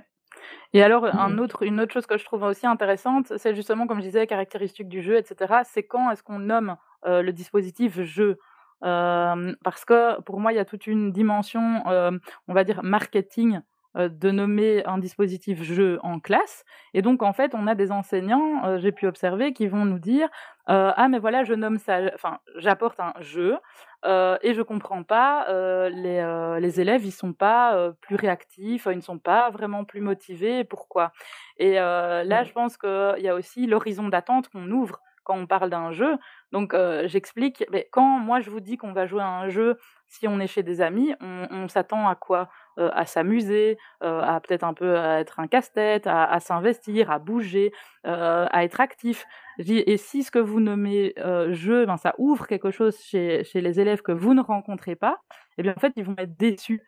[0.73, 1.39] Et alors, un mmh.
[1.39, 4.27] autre, une autre chose que je trouve aussi intéressante, c'est justement, comme je disais, les
[4.27, 5.61] caractéristiques du jeu, etc.
[5.63, 8.37] C'est quand est-ce qu'on nomme euh, le dispositif jeu
[8.81, 13.61] parce que pour moi, il y a toute une dimension, on va dire, marketing
[13.95, 16.63] de nommer un dispositif jeu en classe.
[16.93, 20.29] Et donc, en fait, on a des enseignants, j'ai pu observer, qui vont nous dire
[20.67, 23.57] Ah, mais voilà, je nomme ça, enfin, j'apporte un jeu
[24.05, 25.47] et je comprends pas,
[25.89, 30.63] les, les, élèves, ils sont pas plus réactifs, ils ne sont pas vraiment plus motivés,
[30.63, 31.11] pourquoi?
[31.57, 32.45] Et là, mmh.
[32.45, 36.17] je pense qu'il y a aussi l'horizon d'attente qu'on ouvre quand on parle d'un jeu.
[36.51, 40.27] Donc j'explique, mais quand moi je vous dis qu'on va jouer à un jeu, si
[40.27, 42.49] on est chez des amis, on, s'attend à quoi?
[42.77, 47.71] À s'amuser, à peut-être un peu à être un casse-tête, à, s'investir, à bouger,
[48.03, 49.25] à être actif.
[49.59, 51.13] Et si ce que vous nommez
[51.49, 55.19] jeu, ben, ça ouvre quelque chose chez, chez les élèves que vous ne rencontrez pas,
[55.57, 56.81] eh bien en fait ils vont être déçus.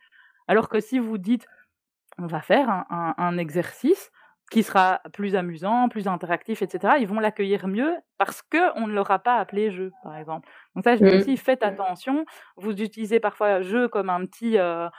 [0.48, 1.48] Alors que si vous dites
[2.18, 4.12] on va faire un exercice,
[4.50, 6.96] qui sera plus amusant, plus interactif, etc.
[7.00, 10.50] Ils vont l'accueillir mieux parce que on ne l'aura pas appelé jeu, par exemple.
[10.76, 11.20] Donc ça, je dis mmh.
[11.20, 12.26] aussi, faites attention.
[12.58, 14.90] Vous utilisez parfois jeu comme un petit euh,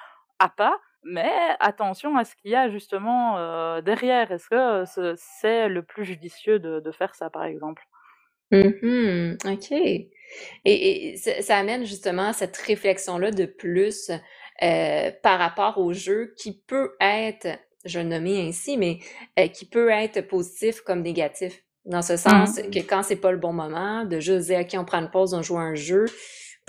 [0.40, 4.32] appât, mais attention à ce qu'il y a justement euh, derrière.
[4.32, 7.82] Est-ce que c'est le plus judicieux de, faire ça, par exemple?
[8.50, 9.72] Mmh OK.
[10.64, 14.10] Et, ça, amène justement cette réflexion-là de plus
[14.62, 17.46] euh, par rapport au jeu qui peut être
[17.84, 18.98] je le nommais ainsi, mais
[19.38, 21.62] euh, qui peut être positif comme négatif.
[21.86, 22.70] Dans ce sens mmh.
[22.70, 25.32] que quand c'est pas le bon moment, de juste dire, OK, on prend une pause,
[25.32, 26.04] on joue un jeu,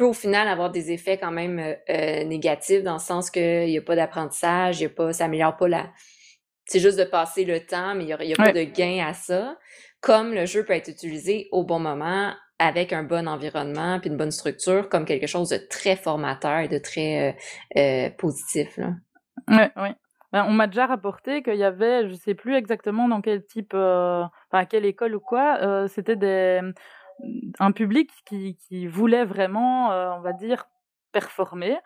[0.02, 3.68] peut au final avoir des effets quand même euh, euh, négatifs dans le sens qu'il
[3.68, 5.92] n'y a pas d'apprentissage, il y a pas, ça améliore pas la.
[6.66, 9.06] C'est juste de passer le temps, mais il n'y a, y a pas de gain
[9.06, 9.58] à ça.
[10.00, 14.18] Comme le jeu peut être utilisé au bon moment, avec un bon environnement puis une
[14.18, 17.38] bonne structure, comme quelque chose de très formateur et de très
[18.18, 18.78] positif.
[18.78, 18.94] Là.
[19.50, 19.94] Ouais, ouais.
[20.32, 23.74] Ben, on m'a déjà rapporté qu'il y avait, je sais plus exactement dans quel type,
[23.74, 26.62] euh, enfin quelle école ou quoi, euh, c'était des
[27.60, 30.66] un public qui, qui voulait vraiment, euh, on va dire,
[31.12, 31.78] performer.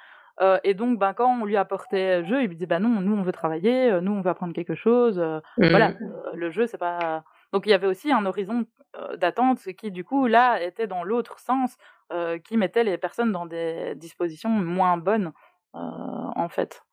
[0.64, 3.24] et donc, ben, quand on lui apportait jeu, il lui dit, ben non, nous on
[3.24, 5.18] veut travailler, nous on veut apprendre quelque chose.
[5.58, 5.98] Voilà, mmh.
[6.34, 7.24] le jeu c'est pas.
[7.54, 8.66] Donc il y avait aussi un horizon
[9.18, 11.78] d'attente qui du coup là était dans l'autre sens,
[12.44, 15.32] qui mettait les personnes dans des dispositions moins bonnes
[15.74, 16.84] en fait.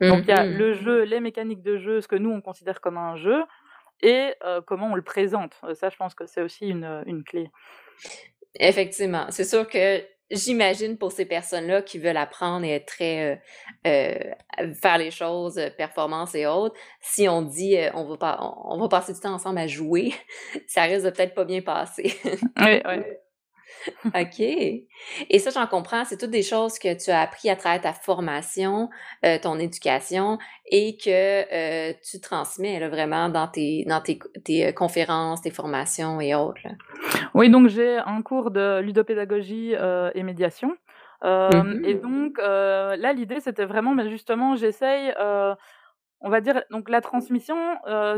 [0.00, 0.58] Donc il y a mmh.
[0.58, 3.42] le jeu, les mécaniques de jeu, ce que nous on considère comme un jeu,
[4.02, 4.34] et
[4.66, 5.58] comment on le présente.
[5.74, 7.50] Ça, je pense que c'est aussi une, une clé.
[8.58, 9.26] Effectivement.
[9.30, 13.42] C'est sûr que j'imagine pour ces personnes-là qui veulent apprendre et être très
[13.84, 19.12] faire les choses, performance et autres, si on dit on va pas on, va passer
[19.12, 20.14] du temps ensemble à jouer,
[20.66, 22.14] ça risque de peut-être pas bien passer.
[22.60, 23.02] oui, oui.
[24.06, 24.40] OK.
[24.40, 27.92] Et ça, j'en comprends, c'est toutes des choses que tu as appris à travers ta
[27.92, 28.88] formation,
[29.24, 34.68] euh, ton éducation et que euh, tu transmets là, vraiment dans tes, dans tes, tes
[34.68, 36.60] euh, conférences, tes formations et autres.
[37.34, 39.74] Oui, donc j'ai un cours de ludopédagogie
[40.14, 40.76] et médiation.
[41.24, 45.12] Mmh et donc là, l'idée, c'était vraiment, mais justement, j'essaye
[46.22, 47.56] on va dire, donc la transmission,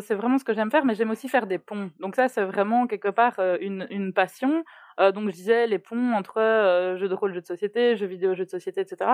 [0.00, 1.90] c'est vraiment ce que j'aime faire, mais j'aime aussi faire des ponts.
[2.00, 4.64] Donc ça, c'est vraiment quelque part une, une passion.
[5.00, 8.06] Euh, donc je disais les ponts entre euh, jeux de rôle, jeux de société, jeux
[8.06, 9.12] vidéo, jeux de société, etc.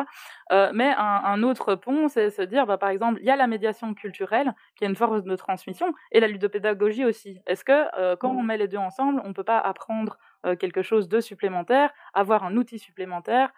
[0.52, 3.36] Euh, mais un, un, autre pont, c'est se dire, bah, par exemple, il y a
[3.36, 7.40] la médiation culturelle qui est une force de transmission et la ludopédagogie aussi.
[7.46, 10.18] Est-ce que quand on met les deux ensemble, on peut pas apprendre
[10.58, 13.52] quelque chose de supplémentaire, avoir un outil supplémentaire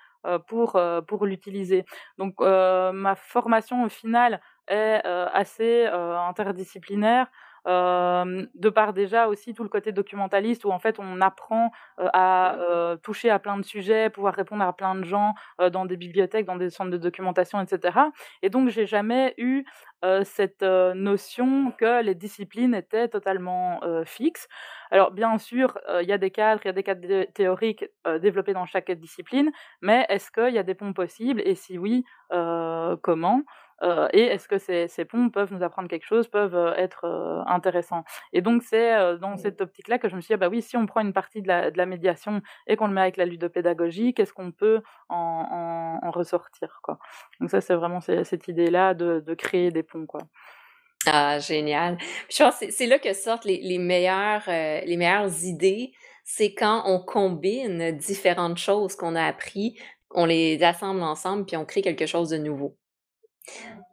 [0.47, 1.85] pour pour l'utiliser.
[2.19, 7.27] Donc ma formation au final est assez interdisciplinaire
[7.67, 13.31] de par déjà aussi tout le côté documentaliste où en fait on apprend à toucher
[13.31, 15.35] à plein de sujets, pouvoir répondre à plein de gens
[15.73, 17.99] dans des bibliothèques, dans des centres de documentation, etc.
[18.43, 19.65] Et donc j'ai jamais eu
[20.25, 24.49] cette notion que les disciplines étaient totalement fixes.
[24.91, 27.85] Alors bien sûr, il y a des cadres, il y a des cadres théoriques
[28.21, 31.41] développés dans chaque discipline, mais est-ce qu'il y a des ponts possibles?
[31.45, 33.43] Et si oui, comment?
[33.83, 37.05] Euh, et est-ce que ces, ces, ponts peuvent nous apprendre quelque chose, peuvent euh, être
[37.05, 38.05] euh, intéressants.
[38.33, 40.77] Et donc c'est dans cette optique-là que je me suis dit, ah bah oui, si
[40.77, 43.25] on prend une partie de la, de la médiation et qu'on le met avec la
[43.25, 46.99] ludopédagogie, qu'est-ce qu'on peut en, en, en, ressortir quoi.
[47.41, 50.21] Donc ça c'est vraiment cette idée-là de, de, créer des ponts quoi.
[51.07, 51.99] Ah génial.
[52.31, 55.93] Je pense c'est là que sortent les, les meilleures les meilleures idées.
[56.25, 59.77] C'est quand on combine différentes choses qu'on a appris,
[60.11, 62.77] on les assemble ensemble puis on crée quelque chose de nouveau.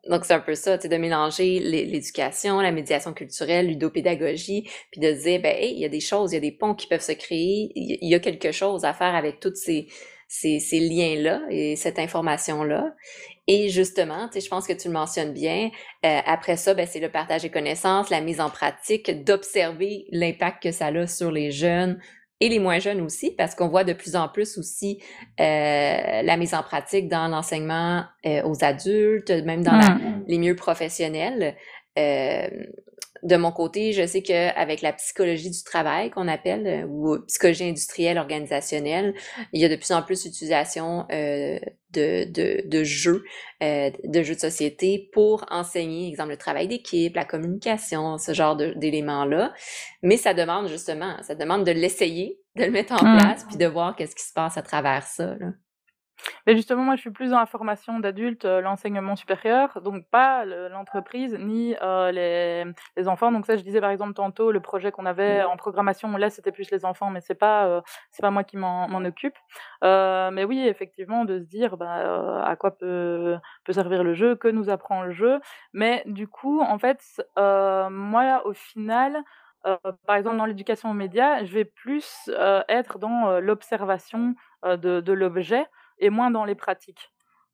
[0.08, 5.42] Donc, c'est un peu ça, de mélanger l'éducation, la médiation culturelle, l'udopédagogie, puis de dire,
[5.42, 7.72] ben, il y a des choses, il y a des ponts qui peuvent se créer,
[7.76, 9.88] il y a quelque chose à faire avec tous ces,
[10.30, 12.96] ces, liens-là et cette information-là.
[13.48, 15.72] Et justement, je pense que tu le mentionnes bien,
[16.06, 20.64] euh, après ça, ben, c'est le partage des connaissances, la mise en pratique, d'observer l'impact
[20.64, 22.00] que ça a sur les jeunes,
[22.42, 25.00] et les moins jeunes aussi, parce qu'on voit de plus en plus aussi
[25.40, 30.24] euh, la mise en pratique dans l'enseignement euh, aux adultes, même dans mmh.
[30.28, 31.56] les milieux professionnels.
[31.98, 32.48] Euh,
[33.24, 37.66] de mon côté, je sais qu'avec la psychologie du travail qu'on appelle, euh, ou psychologie
[37.66, 39.14] industrielle organisationnelle,
[39.54, 41.60] il y a de plus en plus d'utilisation euh,
[41.92, 43.24] de, de, de, jeux,
[43.64, 48.56] euh, de jeux de société pour enseigner, exemple, le travail d'équipe, la communication, ce genre
[48.56, 49.54] d'éléments-là.
[50.02, 53.18] Mais ça demande justement, ça demande de l'essayer, de le mettre en mmh.
[53.18, 55.36] place, puis de voir qu'est-ce qui se passe à travers ça.
[55.40, 55.48] Là.
[56.46, 60.46] Mais justement, moi, je suis plus dans la formation d'adultes, euh, l'enseignement supérieur, donc pas
[60.46, 62.66] l'entreprise ni euh, les,
[62.98, 63.32] les, enfants.
[63.32, 66.52] Donc ça, je disais par exemple tantôt, le projet qu'on avait en programmation, là, c'était
[66.52, 69.36] plus les enfants, mais c'est pas euh, c'est pas moi qui m'en occupe.
[69.82, 74.48] mais oui, effectivement, de se dire bah, à quoi peut, peut servir le jeu, que
[74.48, 75.40] nous apprend le jeu.
[75.74, 77.02] Mais du coup, en fait,
[77.38, 79.24] moi, au final,
[80.06, 82.30] par exemple, dans l'éducation aux médias, je vais plus
[82.68, 85.66] être dans l'observation de, de l'objet
[86.00, 87.12] et moins dans les pratiques.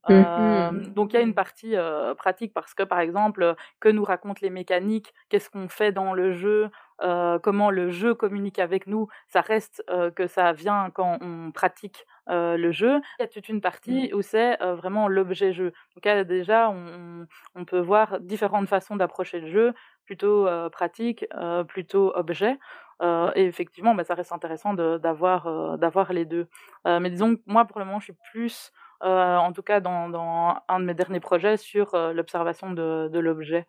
[0.09, 1.75] Mmh donc il y a une partie
[2.17, 6.33] pratique parce que par exemple, que nous racontent les mécaniques, qu'est-ce qu'on fait dans le
[6.33, 9.83] jeu, comment le jeu communique avec nous, ça reste
[10.15, 12.99] que ça vient quand on pratique le jeu.
[13.19, 14.15] Il y a toute une partie mmh.
[14.15, 15.73] où c'est vraiment l'objet jeu.
[15.95, 19.73] Donc là, déjà, on, on, peut voir différentes façons d'approcher le jeu,
[20.05, 21.25] plutôt pratique,
[21.67, 22.57] plutôt objet.
[23.01, 26.47] Et effectivement, bah, ça reste intéressant d'avoir d'avoir les deux.
[26.85, 30.79] mais disons moi, pour le moment, je suis plus, en tout cas dans, dans, un
[30.79, 33.67] de mes derniers projets, sur l'observation de, de l'objet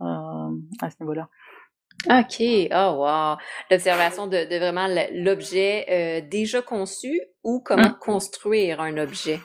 [0.00, 1.28] à ce niveau-là.
[2.08, 2.42] OK.
[2.72, 3.36] Oh, wow.
[3.70, 7.98] L'observation de, de vraiment l'objet déjà conçu ou comment mmh.
[8.00, 9.40] construire un objet?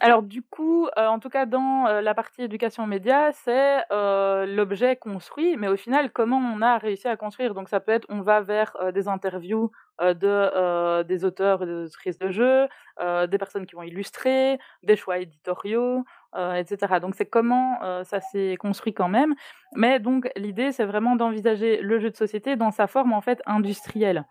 [0.00, 3.84] Alors du coup, euh, en tout cas dans euh, la partie éducation aux médias, c'est
[3.92, 7.54] euh, l'objet construit, mais au final, comment on a réussi à construire?
[7.54, 9.70] Donc ça peut être, on va vers des interviews
[10.00, 12.68] de des auteurs et des autrices de jeux,
[13.00, 17.00] des personnes qui vont illustrer, des choix éditoriaux, etc.
[17.00, 19.34] Donc c'est comment ça s'est construit quand même.
[19.74, 23.40] Mais donc l'idée, c'est vraiment d'envisager le jeu de société dans sa forme en fait
[23.46, 24.26] industrielle.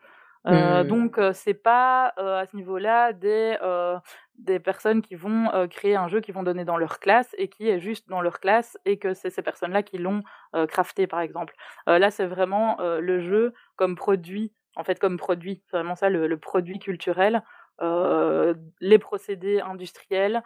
[0.47, 0.87] Euh, mmh.
[0.87, 3.57] Donc c'est pas à ce niveau-là des
[4.37, 7.69] des personnes qui vont créer un jeu qui vont donner dans leur classe et qui
[7.69, 10.21] est juste dans leur classe et que c'est ces personnes-là qui l'ont
[10.67, 11.55] crafté par exemple.
[11.87, 16.37] là c'est vraiment le jeu comme produit en fait comme produit c'est vraiment ça le,
[16.37, 17.41] produit culturel.
[17.81, 20.43] les procédés industriels,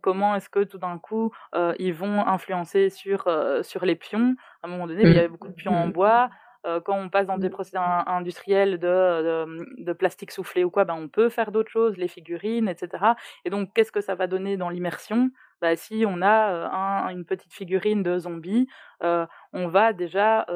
[0.00, 1.32] comment est-ce que tout d'un coup
[1.78, 3.28] ils vont influencer sur,
[3.62, 4.36] sur les pions.
[4.62, 5.92] À un moment donné, il y avait beaucoup de pions en mmh.
[5.92, 6.30] bois,
[6.66, 7.52] euh, quand on passe dans des mmh.
[7.52, 12.08] procédés industriels de, de, plastique soufflé ou quoi, ben on peut faire d'autres choses, les
[12.08, 13.04] figurines, etc.
[13.44, 15.30] Et donc, qu'est-ce que ça va donner dans l'immersion?
[15.60, 18.68] Bah, Si on a euh, une petite figurine de zombie,
[19.02, 20.46] euh, on va déjà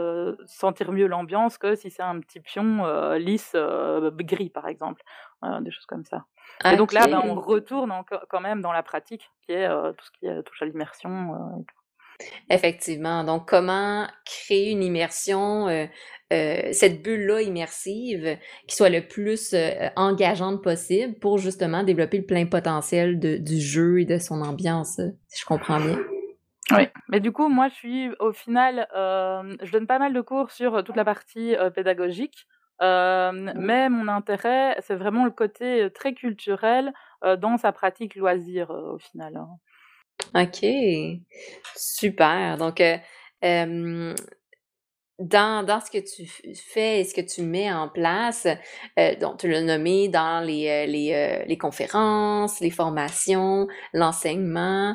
[0.46, 3.56] sentir mieux l'ambiance que si c'est un petit pion lisse
[4.20, 5.02] gris, par exemple.
[5.60, 6.24] des choses comme ça.
[6.64, 7.92] Et donc là, ben, on retourne
[8.28, 11.64] quand même dans la pratique, qui est tout ce qui touche à l'immersion.
[12.50, 13.24] Effectivement.
[13.24, 15.86] Donc, comment créer une immersion, euh,
[16.32, 22.26] euh, cette bulle-là immersive, qui soit le plus euh, engageante possible pour justement développer le
[22.26, 25.98] plein potentiel du jeu et de son ambiance, si je comprends bien?
[26.72, 30.50] Oui, mais du coup, moi, je suis au final, je donne pas mal de cours
[30.50, 32.48] sur toute la partie pédagogique.
[32.80, 36.92] mais mon intérêt, c'est vraiment le côté très culturel
[37.38, 39.36] dans sa pratique loisir au final.
[39.36, 39.48] Hein.
[40.34, 40.64] OK.
[41.76, 42.56] Super.
[42.58, 44.14] Donc, euh,
[45.18, 48.46] dans, dans ce que tu fais et ce que tu mets en place,
[48.98, 54.94] euh, donc tu l'as nommé dans les, euh, les, les conférences, les formations, l'enseignement,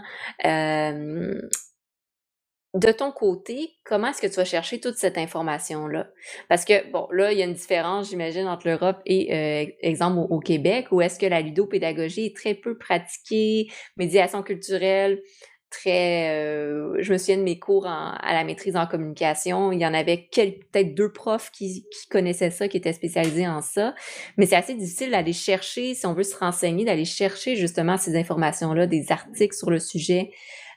[2.73, 6.07] de ton côté, comment est-ce que tu vas chercher toute cette information-là?
[6.47, 10.25] Parce que, bon, là, il y a une différence, j'imagine, entre l'Europe et, euh, exemple,
[10.29, 15.21] au, Québec, où est-ce que la ludopédagogie est très peu pratiquée, médiation culturelle,
[15.69, 16.29] très...
[16.29, 19.93] Euh, je me souviens de mes cours à la maîtrise en communication, il y en
[19.93, 23.95] avait peut-être deux profs qui, qui connaissaient ça, qui étaient spécialisés en ça,
[24.37, 28.17] mais c'est assez difficile d'aller chercher, si on veut se renseigner, d'aller chercher justement ces
[28.17, 30.31] informations-là, des articles sur le sujet.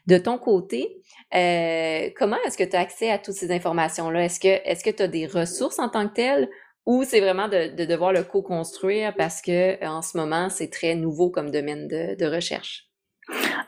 [0.07, 1.00] De ton côté,
[1.34, 4.24] euh, comment est-ce que tu as accès à toutes ces informations-là?
[4.24, 6.48] Est-ce que est-ce que tu as des ressources en tant que telles
[6.87, 10.94] ou c'est vraiment de, de, devoir le co-construire parce que en ce moment, c'est très
[10.94, 12.88] nouveau comme domaine de, de recherche?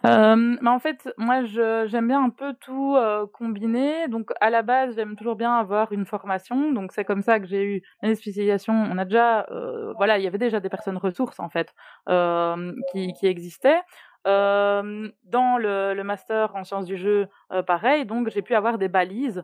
[0.04, 4.08] Euh, en fait, moi, j'aime bien un peu tout euh, combiner.
[4.08, 6.72] Donc, à la base, j'aime toujours bien avoir une formation.
[6.72, 8.74] Donc, c'est comme ça que j'ai eu une spécialisation.
[8.74, 11.74] On a déjà, euh, voilà, il y avait déjà des personnes ressources en fait
[12.08, 13.80] euh, qui, qui existaient
[14.26, 17.28] dans le, le, master en sciences du jeu,
[17.66, 19.42] pareil, donc j'ai pu avoir des balises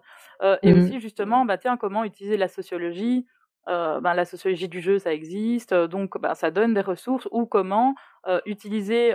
[0.63, 3.27] et mmh aussi justement, bah tiens, comment utiliser la sociologie.
[3.67, 7.95] Ben, la sociologie du jeu, ça existe, donc ben, ça donne des ressources ou comment
[8.45, 9.15] utiliser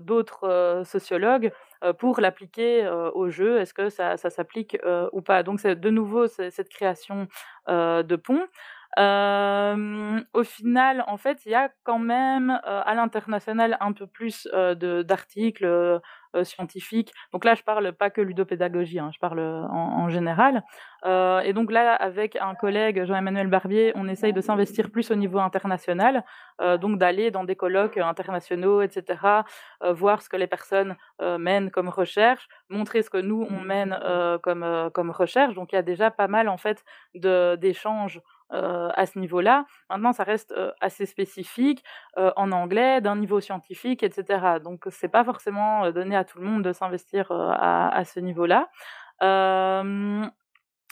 [0.00, 1.50] d'autres sociologues
[1.98, 3.58] pour l'appliquer au jeu.
[3.58, 4.76] Est-ce que ça, ça s'applique
[5.12, 5.42] ou pas?
[5.42, 7.26] Donc c'est de nouveau cette création
[7.68, 8.46] de pont
[8.96, 15.02] au final, en fait, il y a quand même à l'international un peu plus de
[15.02, 16.00] d'articles
[16.42, 17.12] scientifiques.
[17.32, 20.62] Donc là, je parle pas que ludopédagogie, hein, je parle en, général.
[21.04, 25.38] et donc là, avec un collègue, Jean-Emmanuel Barbier, on essaye de s'investir plus au niveau
[25.38, 26.24] international,
[26.80, 29.44] donc d'aller dans des colloques internationaux, etc.,
[29.82, 33.98] voir ce que les personnes mènent comme recherche, montrer ce que nous, on mène
[34.42, 35.54] comme, comme recherche.
[35.54, 36.84] Donc il y a déjà pas mal, en fait,
[37.14, 38.20] d'échanges
[38.52, 39.66] euh, à ce niveau-là.
[39.90, 41.82] Maintenant, ça reste euh, assez spécifique
[42.16, 44.60] euh, en anglais, d'un niveau scientifique, etc.
[44.62, 48.68] Donc, c'est pas forcément donné à tout le monde de s'investir à, à, ce niveau-là.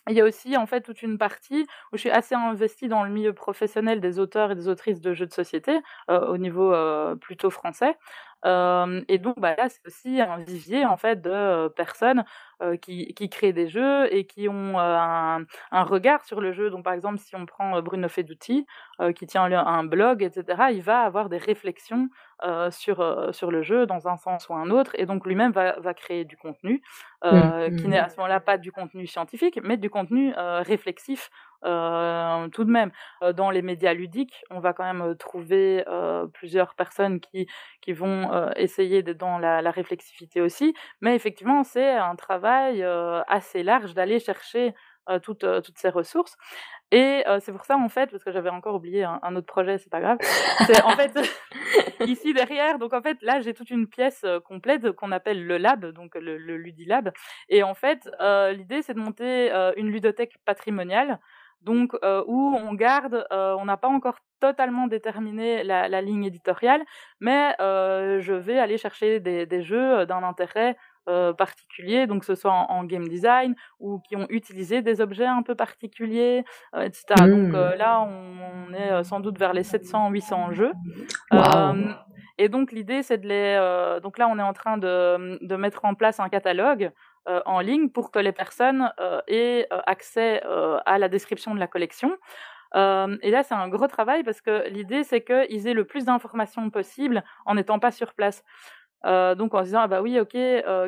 [0.07, 3.05] Il y a aussi en fait toute une partie où je suis assez investie dans
[3.05, 6.75] le milieu professionnel des auteurs et des autrices de jeux de société au niveau
[7.21, 7.97] plutôt français.
[8.45, 12.25] Et donc bah, là c'est aussi un vivier en fait de personnes
[12.81, 16.71] qui, qui, créent des jeux et qui ont un, un, regard sur le jeu.
[16.71, 18.67] Donc, par exemple, si on prend Bruno Feduti,
[19.17, 22.09] qui tient un blog, etc., il va avoir des réflexions
[22.71, 25.95] sur, sur le jeu dans un sens ou un autre, et donc lui-même va, va,
[25.95, 26.83] créer du contenu
[27.23, 28.05] mmh, qui n'est mmh.
[28.05, 31.31] à ce moment-là pas du contenu scientifique, mais du contenu réflexif
[31.65, 32.91] euh, tout de même,
[33.35, 37.47] dans les médias ludiques, on va quand même trouver euh, plusieurs personnes qui,
[37.81, 40.75] qui vont essayer d'être dans la, réflexivité aussi.
[41.01, 42.85] Mais effectivement, c'est un travail
[43.29, 44.75] assez large d'aller chercher
[45.23, 46.37] toutes, toutes ces ressources.
[46.93, 49.91] Et c'est pour ça, en fait, parce que j'avais encore oublié un, autre projet, c'est
[49.91, 50.19] pas grave.
[50.67, 51.13] C'est en fait
[52.07, 52.79] ici derrière.
[52.79, 56.37] Donc en fait, là, j'ai toute une pièce complète qu'on appelle le lab, donc le
[56.37, 57.11] Ludilab.
[57.49, 58.09] Et en fait,
[58.53, 61.19] l'idée, c'est de monter une ludothèque patrimoniale
[61.65, 66.25] donc euh, où on garde, euh, on n'a pas encore totalement déterminé la, la ligne
[66.25, 66.83] éditoriale,
[67.21, 70.77] mais euh, je vais aller chercher des, des jeux d'un intérêt
[71.37, 75.43] particulier, donc que ce soit en, game design ou qui ont utilisé des objets un
[75.43, 76.47] peu particuliers,
[76.81, 77.05] etc.
[77.19, 77.75] Donc mmh.
[77.77, 80.73] là, on, on, est sans doute vers les 700-800 jeux.
[82.39, 84.01] et donc l'idée, c'est de les.
[84.03, 86.91] donc là, on est en train de, de mettre en place un catalogue
[87.27, 90.43] euh, en ligne pour que les personnes euh, aient euh, accès
[90.87, 92.17] à la description de la collection.
[92.75, 96.69] et là, c'est un gros travail parce que l'idée, c'est qu'ils aient le plus d'informations
[96.71, 98.43] possible en n'étant pas sur place.
[99.05, 100.33] Donc en se disant ah bah oui ok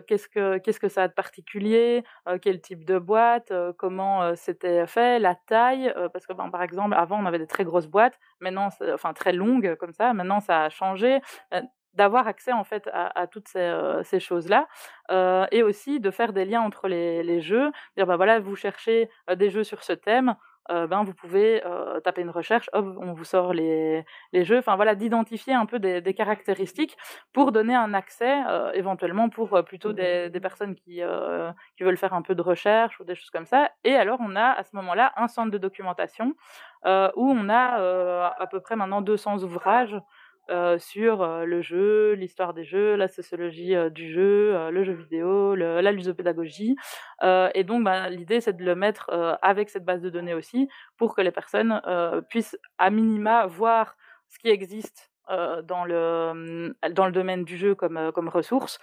[0.06, 2.02] qu'est-ce que qu'est-ce que ça a de particulier
[2.40, 7.20] quel type de boîte comment c'était fait la taille parce que ben, par exemple avant
[7.22, 10.70] on avait des très grosses boîtes maintenant enfin très longues comme ça maintenant ça a
[10.70, 11.20] changé
[11.96, 14.68] d'avoir accès en fait à, toutes ces, euh, choses-là
[15.10, 19.10] euh, et aussi de faire des liens entre les, jeux, dire bah voilà vous cherchez
[19.30, 20.36] euh, des jeux sur ce thème,
[20.68, 21.62] ben vous pouvez
[22.02, 25.78] taper une recherche, hop on vous sort les, les jeux, enfin voilà d'identifier un peu
[25.78, 26.96] des, des, caractéristiques
[27.32, 28.34] pour donner un accès
[28.74, 31.02] éventuellement pour plutôt des, des, personnes qui
[31.76, 33.70] qui veulent faire un peu de recherche ou des choses comme ça.
[33.84, 36.34] Et alors on a à ce moment-là un centre de documentation
[36.84, 39.96] où on a à peu près maintenant 200 ouvrages
[40.48, 44.92] euh, sur euh, le jeu, l'histoire des jeux, la sociologie euh, du jeu, le jeu
[44.92, 46.76] vidéo, la lusopédagogie.
[47.22, 49.10] et donc, bah, l'idée, c'est de le mettre
[49.42, 51.80] avec cette base de données aussi pour que les personnes
[52.28, 53.96] puissent, à minima, voir
[54.28, 58.78] ce qui existe dans, le, dans le domaine du jeu comme, comme ressource.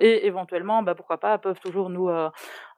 [0.00, 2.08] et éventuellement, bah, pourquoi pas, peuvent toujours nous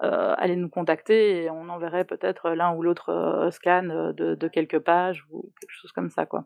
[0.00, 5.24] aller nous contacter et on enverrait peut-être l'un ou l'autre scan de, de, quelques pages
[5.30, 6.26] ou quelque chose comme ça.
[6.26, 6.44] quoi.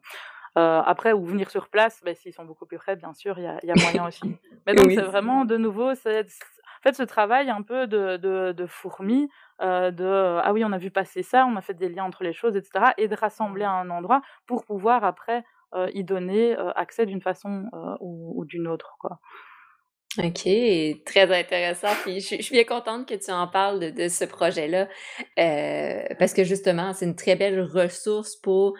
[0.58, 3.44] Euh, après, ou venir sur place, ben, s'ils sont beaucoup plus près, bien sûr, il
[3.44, 4.36] y a, y a, moyen aussi.
[4.66, 8.52] Mais donc, c'est vraiment, de nouveau, c'est en fait ce travail un peu de, de,
[8.52, 9.28] de fourmi,
[9.60, 12.24] euh, de ah oui, on a vu passer ça, on a fait des liens entre
[12.24, 12.92] les choses, etc.
[12.98, 15.44] Et de rassembler à un endroit pour pouvoir après
[15.74, 17.64] euh, y donner accès d'une façon
[18.00, 18.96] ou, ou d'une autre.
[18.98, 19.20] Quoi.
[20.18, 20.48] OK,
[21.06, 21.94] très intéressant.
[22.02, 24.88] Puis je, suis bien contente que tu en parles de, de ce projet-là,
[25.38, 28.76] euh, parce que justement, c'est une très belle ressource pour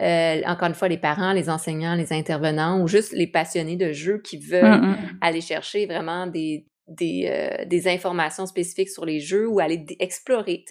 [0.00, 3.92] euh, encore une fois, les parents, les enseignants, les intervenants ou juste les passionnés de
[3.92, 5.18] jeux qui veulent mm, mm.
[5.20, 10.64] aller chercher vraiment des, des, euh, des, informations spécifiques sur les jeux ou aller explorer,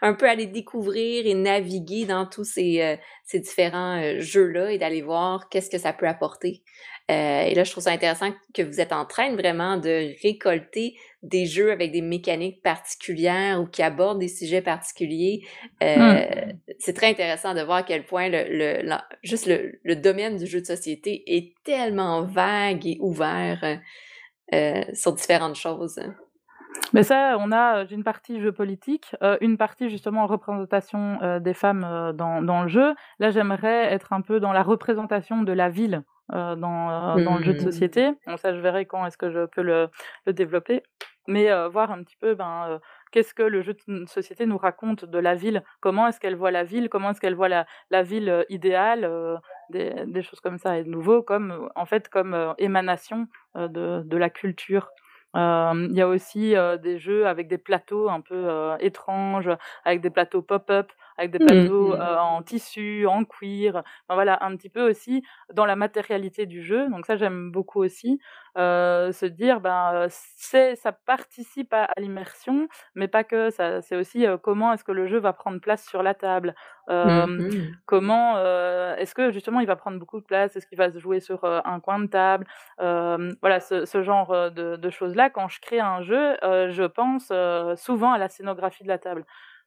[0.00, 5.02] un peu aller découvrir et naviguer dans tous ces, euh, ces différents jeux-là et d'aller
[5.02, 6.62] voir qu'est-ce que ça peut apporter.
[7.08, 11.46] et là, je trouve ça intéressant que vous êtes en train vraiment de récolter des
[11.46, 15.42] jeux avec des mécaniques particulières ou qui abordent des sujets particuliers.
[15.82, 16.58] Euh, hmm.
[16.78, 20.46] C'est très intéressant de voir à quel point le, le, juste le, le, domaine du
[20.46, 23.80] jeu de société est tellement vague et ouvert
[24.54, 26.00] euh, sur différentes choses.
[26.92, 31.54] Mais ça, on a une partie jeu politique, euh, une partie justement représentation euh, des
[31.54, 32.94] femmes euh, dans, dans, le jeu.
[33.18, 36.02] Là, j'aimerais être un peu dans la représentation de la ville
[36.32, 37.62] euh, dans, dans le jeu de mmh.
[37.62, 38.10] société.
[38.26, 39.88] Bon, ça, je verrai quand est-ce que je peux le,
[40.26, 40.82] le développer.
[41.26, 42.80] Mais voir un petit peu ben,
[43.12, 46.50] qu'est-ce que le jeu de société nous raconte de la ville, comment est-ce qu'elle voit
[46.50, 49.06] la ville, comment est-ce qu'elle voit la, la ville idéale,
[49.68, 54.16] des, des, choses comme ça, et de nouveau, comme, en fait, comme émanation de, de
[54.16, 54.88] la culture
[55.34, 58.48] Il y a aussi des jeux avec des plateaux un peu
[58.80, 59.50] étranges,
[59.84, 62.00] avec des plateaux pop-up, avec des plateaux mmh.
[62.00, 63.76] en tissu, en cuir.
[63.76, 66.88] Enfin, voilà, un petit peu aussi dans la matérialité du jeu.
[66.88, 68.20] Donc ça, j'aime beaucoup aussi.
[68.56, 73.50] se dire, ben, c'est, ça participe à, l'immersion, mais pas que.
[73.50, 76.54] Ça, c'est aussi comment est-ce que le jeu va prendre place sur la table?
[76.88, 77.48] Mmh
[77.84, 78.38] comment
[78.96, 80.56] est-ce que justement il va prendre beaucoup de place?
[80.56, 82.46] Est-ce qu'il va se jouer sur un coin de table?
[82.78, 85.30] Voilà, ce, ce genre de, de choses-là.
[85.30, 87.32] Quand je crée un jeu, je pense
[87.80, 89.24] souvent à la scénographie de la table.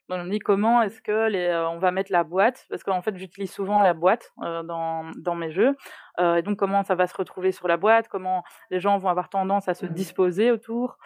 [0.09, 3.15] Donc on dit comment est-ce que les, on va mettre la boîte, parce qu'en fait
[3.15, 5.75] j'utilise souvent la boîte dans, dans mes jeux,
[6.19, 9.29] et donc comment ça va se retrouver sur la boîte, comment les gens vont avoir
[9.29, 10.97] tendance à se mmh disposer autour?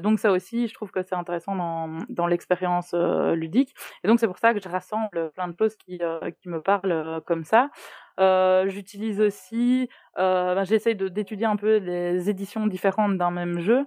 [0.00, 3.74] donc ça aussi, je trouve que c'est intéressant dans, dans l'expérience ludique.
[4.02, 6.00] Et donc c'est pour ça que je rassemble plein de choses qui,
[6.40, 7.70] qui me parlent comme ça.
[8.18, 13.86] J'utilise aussi, ben, j'essaye d'étudier un peu les éditions différentes d'un même jeu.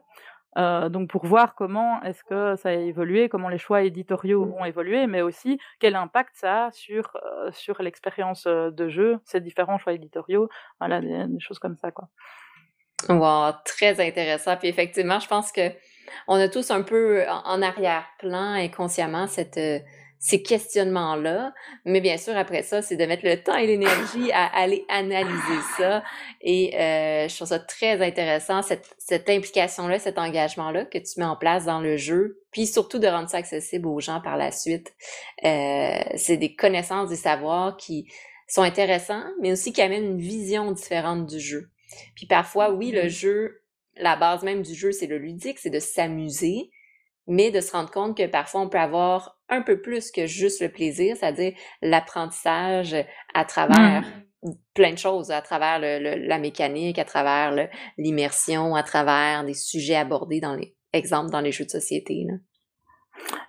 [0.58, 4.54] Euh, donc pour voir comment est-ce que ça a évolué, comment les choix éditoriaux mmh.
[4.54, 9.20] ont évolué, mais aussi quel impact ça a sur, euh, sur l'expérience euh, de jeu,
[9.26, 10.49] ces différents choix éditoriaux,
[10.80, 11.91] voilà, des, choses comme ça.
[11.91, 12.08] Quoi.
[13.10, 14.56] Wow, très intéressant.
[14.58, 15.70] Puis effectivement, je pense que
[16.28, 19.60] on a tous un peu en arrière-plan inconsciemment cette
[20.24, 21.54] ces questionnements-là.
[21.84, 25.60] Mais bien sûr, après ça, c'est de mettre le temps et l'énergie à aller analyser
[25.78, 26.02] ça.
[26.40, 31.26] Et euh, je trouve ça très intéressant, cette, cette implication-là, cet engagement-là que tu mets
[31.26, 32.40] en place dans le jeu.
[32.52, 34.94] Puis surtout de rendre ça accessible aux gens par la suite.
[35.44, 38.08] Euh, c'est des connaissances, des savoirs qui
[38.48, 41.70] sont intéressants, mais aussi qui amènent une vision différente du jeu.
[42.16, 43.10] Puis parfois, oui, le mm-hmm.
[43.10, 43.62] jeu,
[43.98, 46.72] la base même du jeu, c'est le ludique, c'est de s'amuser,
[47.28, 50.62] mais de se rendre compte que parfois on peut avoir un peu plus que juste
[50.62, 52.95] le plaisir, c'est-à-dire l'apprentissage
[53.34, 54.01] à travers
[54.43, 54.51] mmh.
[54.74, 60.39] plein de choses, à travers la mécanique, à travers l'immersion, à travers des sujets abordés
[60.39, 62.26] dans les exemples dans les jeux de société.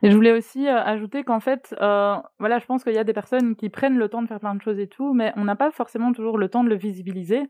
[0.03, 3.05] Et je voulais aussi euh, ajouter qu'en fait, euh, voilà, je pense qu'il y a
[3.05, 5.45] des personnes qui prennent le temps de faire plein de choses et tout, mais on
[5.45, 7.43] n'a pas forcément toujours le temps de le visibiliser.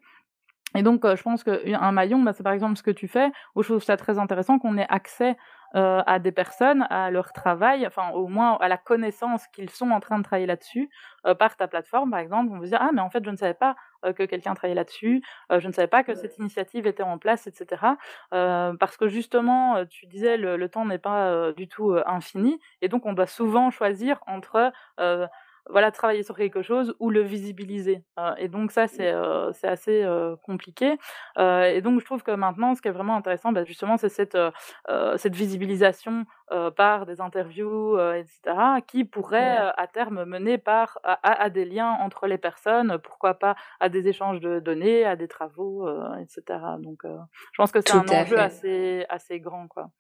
[0.77, 3.31] Et donc, euh, je pense qu'un maillon, bah, c'est par exemple ce que tu fais,
[3.55, 5.37] où je trouve ça très intéressant qu'on ait accès
[5.77, 9.91] euh, à des personnes, à leur travail, enfin au moins à la connaissance qu'ils sont
[9.91, 10.89] en train de travailler là-dessus,
[11.27, 13.37] euh, par ta plateforme par exemple, on vous dire ah mais en fait je ne
[13.37, 13.75] savais pas
[14.17, 17.97] que quelqu'un travaillait là-dessus, je ne savais pas que cette initiative était en place, etc.
[18.31, 23.07] parce que justement, tu disais le, le temps n'est pas du tout infini, et donc
[23.07, 24.73] on doit souvent choisir entre
[25.71, 28.03] voilà, travailler sur quelque chose ou le visibiliser.
[28.19, 30.99] Euh, et donc ça, c'est euh, assez euh, compliqué.
[31.39, 34.39] et donc je trouve que maintenant, ce qui est vraiment intéressant, bah, justement, c'est cette,
[35.17, 36.27] cette visibilisation
[36.77, 38.57] par des interviews, etc.,
[38.87, 43.57] qui pourrait à terme mener par, à, à, des liens entre les personnes, pourquoi pas
[43.81, 45.89] à des échanges de données, à des travaux,
[46.19, 46.59] etc.
[46.79, 49.67] Donc je pense que c'est un enjeu assez, assez grand.
[49.69, 49.91] quoi.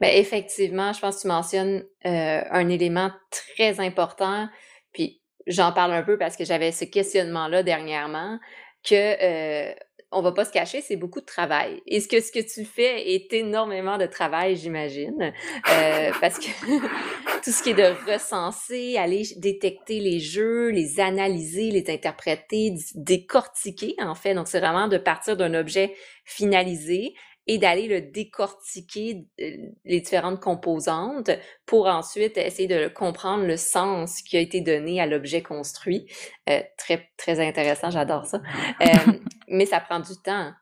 [0.00, 4.48] Ben, effectivement, je pense que tu mentionnes un élément très important
[4.92, 8.38] puis j'en parle un peu parce que j'avais ce questionnement-là dernièrement
[8.84, 9.74] que euh,
[10.12, 11.80] on va pas se cacher, c'est beaucoup de travail.
[11.86, 15.32] Et ce que ce que tu fais est énormément de travail, j'imagine,
[15.72, 16.46] euh, parce que
[17.42, 23.94] tout ce qui est de recenser, aller détecter les jeux, les analyser, les interpréter, décortiquer
[23.98, 24.34] en fait.
[24.34, 27.14] Donc c'est vraiment de partir d'un objet finalisé,
[27.46, 29.50] et d'aller le décortiquer euh,
[29.84, 31.30] les différentes composantes
[31.66, 36.06] pour ensuite essayer de comprendre le sens qui a été donné à l'objet construit.
[36.48, 38.40] Euh, très très intéressant, j'adore ça.
[38.82, 39.12] Euh,
[39.48, 40.52] mais ça prend du temps.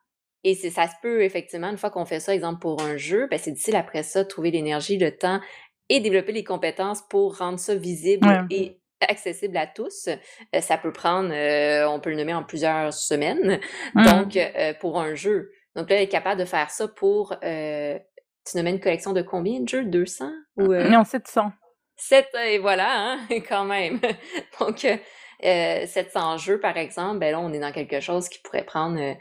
[0.43, 3.39] Et ça se peut effectivement une fois qu'on fait ça, exemple pour un jeu, ben
[3.39, 5.41] c'est difficile après ça trouver l'énergie, le temps
[5.89, 10.09] et développer les compétences pour rendre ça visible et accessible à tous.
[10.61, 13.61] ça peut prendre, on peut le nommer en plusieurs semaines.
[13.95, 14.05] Mmh.
[14.05, 14.39] Donc,
[14.81, 17.99] pour un jeu, donc là, elle est capable de faire ça pour, euh,
[18.45, 19.85] tu nommes une collection de combien de jeux?
[19.85, 20.31] 200?
[20.57, 20.89] Ou, euh...
[20.89, 21.53] Non, 700.
[21.97, 23.19] 7, et voilà, hein,
[23.49, 24.01] quand même.
[24.59, 24.85] Donc,
[25.45, 28.99] euh, 700 jeux, par exemple, ben là, on est dans quelque chose qui pourrait prendre
[28.99, 29.15] euh,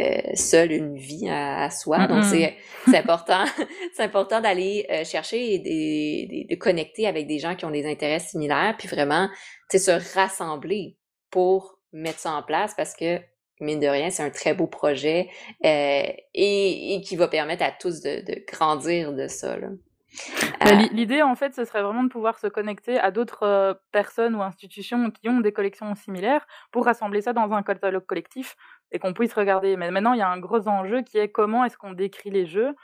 [0.00, 2.06] euh seul une vie à, soi.
[2.06, 2.56] Donc, c'est
[2.96, 3.44] important,
[3.94, 7.86] c'est important d'aller euh, chercher et de, de connecter avec des gens qui ont des
[7.86, 9.28] intérêts similaires, puis vraiment,
[9.70, 10.96] tu sais, se rassembler
[11.30, 13.20] pour mettre ça en place parce que
[13.60, 15.28] mine de rien, c'est un très beau projet
[15.64, 16.02] euh,
[16.34, 19.56] et, qui va permettre à tous de, grandir de ça.
[19.56, 24.34] Euh, l'idée, en fait, ce serait vraiment de pouvoir se connecter à d'autres euh, personnes
[24.34, 28.56] ou institutions qui ont des collections similaires pour rassembler ça dans un catalogue collectif
[28.90, 29.76] et qu'on puisse regarder.
[29.76, 32.46] Mais maintenant, il y a un gros enjeu qui est comment est-ce qu'on décrit les
[32.46, 32.74] jeux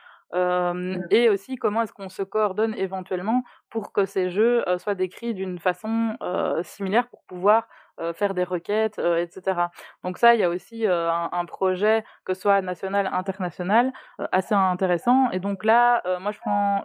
[1.11, 5.59] et aussi comment est-ce qu'on se coordonne éventuellement pour que ces jeux soient décrits d'une
[5.59, 6.19] façon
[6.63, 7.67] similaire pour pouvoir
[8.15, 9.69] faire des requêtes, etc.
[10.05, 13.93] Donc ça, il y a aussi un, projet, que ce soit national, international,
[14.33, 15.31] assez intéressant.
[15.31, 16.83] Et donc là, moi, je prends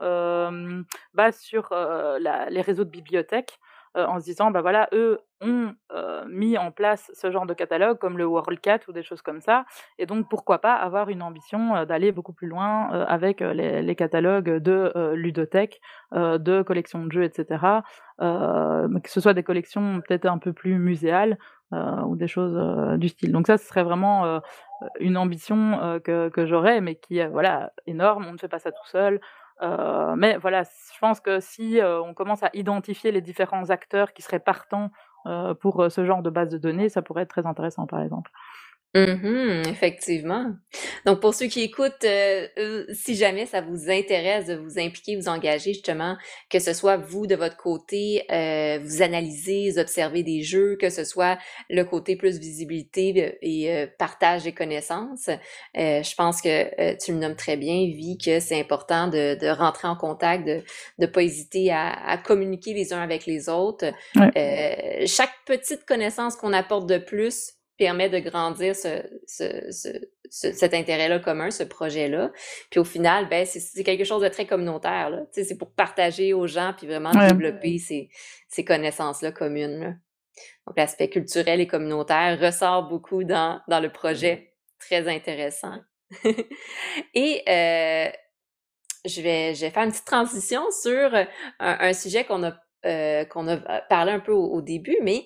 [1.14, 1.70] base sur
[2.20, 3.59] les réseaux de bibliothèques.
[3.96, 7.54] Euh, en se disant, bah voilà, eux ont euh, mis en place ce genre de
[7.54, 9.66] catalogue comme le WorldCat ou des choses comme ça,
[10.00, 14.50] et donc pourquoi pas avoir une ambition euh, d'aller beaucoup plus loin avec les, catalogues
[14.50, 15.80] de ludothèques,
[16.12, 17.84] de collections de jeux, etc.
[18.20, 21.38] que ce soit des collections peut-être un peu plus muséales
[21.72, 23.32] ou des choses du style.
[23.32, 24.41] Donc ça, ce serait vraiment
[25.00, 28.26] une ambition que, que j'aurais, mais qui est voilà énorme.
[28.28, 29.20] On ne fait pas ça tout seul.
[29.62, 34.14] Euh, mais voilà, je pense que si euh, on commence à identifier les différents acteurs
[34.14, 34.91] qui seraient partants
[35.26, 38.32] euh, pour ce genre de base de données, ça pourrait être très intéressant, par exemple.
[38.96, 40.52] Mmh effectivement.
[41.08, 45.16] Donc, pour ceux qui écoutent, euh, euh, si jamais ça vous intéresse de vous impliquer,
[45.16, 46.16] vous engager justement,
[46.52, 50.91] que ce soit vous de votre côté, euh, vous analysez, vous observez des jeux, que
[50.91, 51.39] ce soit
[51.72, 55.30] le côté plus visibilité et partage des connaissances,
[55.76, 59.88] je pense que tu le nommes très bien, Vi, que c'est important de, de, rentrer
[59.88, 60.62] en contact, de
[61.00, 63.86] ne pas hésiter à, à, communiquer les uns avec les autres.
[64.16, 69.03] chaque petite connaissance qu'on apporte de plus permet de grandir ce,
[70.29, 72.31] cet intérêt-là commun, ce projet-là.
[72.71, 75.11] Puis au final, ben, c'est quelque chose de très communautaire.
[75.34, 78.09] C'est pour partager aux gens puis vraiment développer ces,
[78.47, 79.99] ces connaissances-là communes.
[80.65, 84.53] Donc l'aspect culturel et communautaire ressort beaucoup dans, dans le projet.
[84.79, 85.75] Très intéressant.
[87.13, 88.09] et euh,
[89.05, 91.11] je, vais, je vais faire une petite transition sur
[91.59, 92.53] un, sujet qu'on a,
[92.86, 95.25] euh, qu'on a parlé un peu au début, mais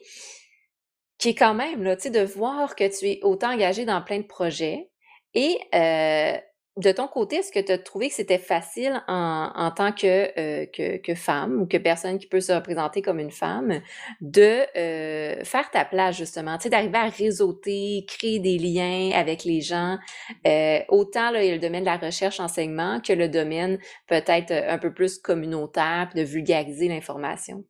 [1.18, 4.02] qui est quand même, là, tu sais, de voir que tu es autant engagé dans
[4.02, 4.90] plein de projets.
[5.34, 6.38] Et euh,
[6.78, 10.32] de ton côté, est-ce que tu as trouvé que c'était facile en, en tant que,
[10.40, 13.82] euh, que, que, femme ou que personne qui peut se représenter comme une femme
[14.22, 19.44] de euh, faire ta place, justement, tu sais, d'arriver à réseauter, créer des liens avec
[19.44, 19.98] les gens,
[20.46, 24.52] euh, autant là, il y a le domaine de la recherche-enseignement que le domaine peut-être
[24.52, 27.64] un peu plus communautaire, de vulgariser l'information?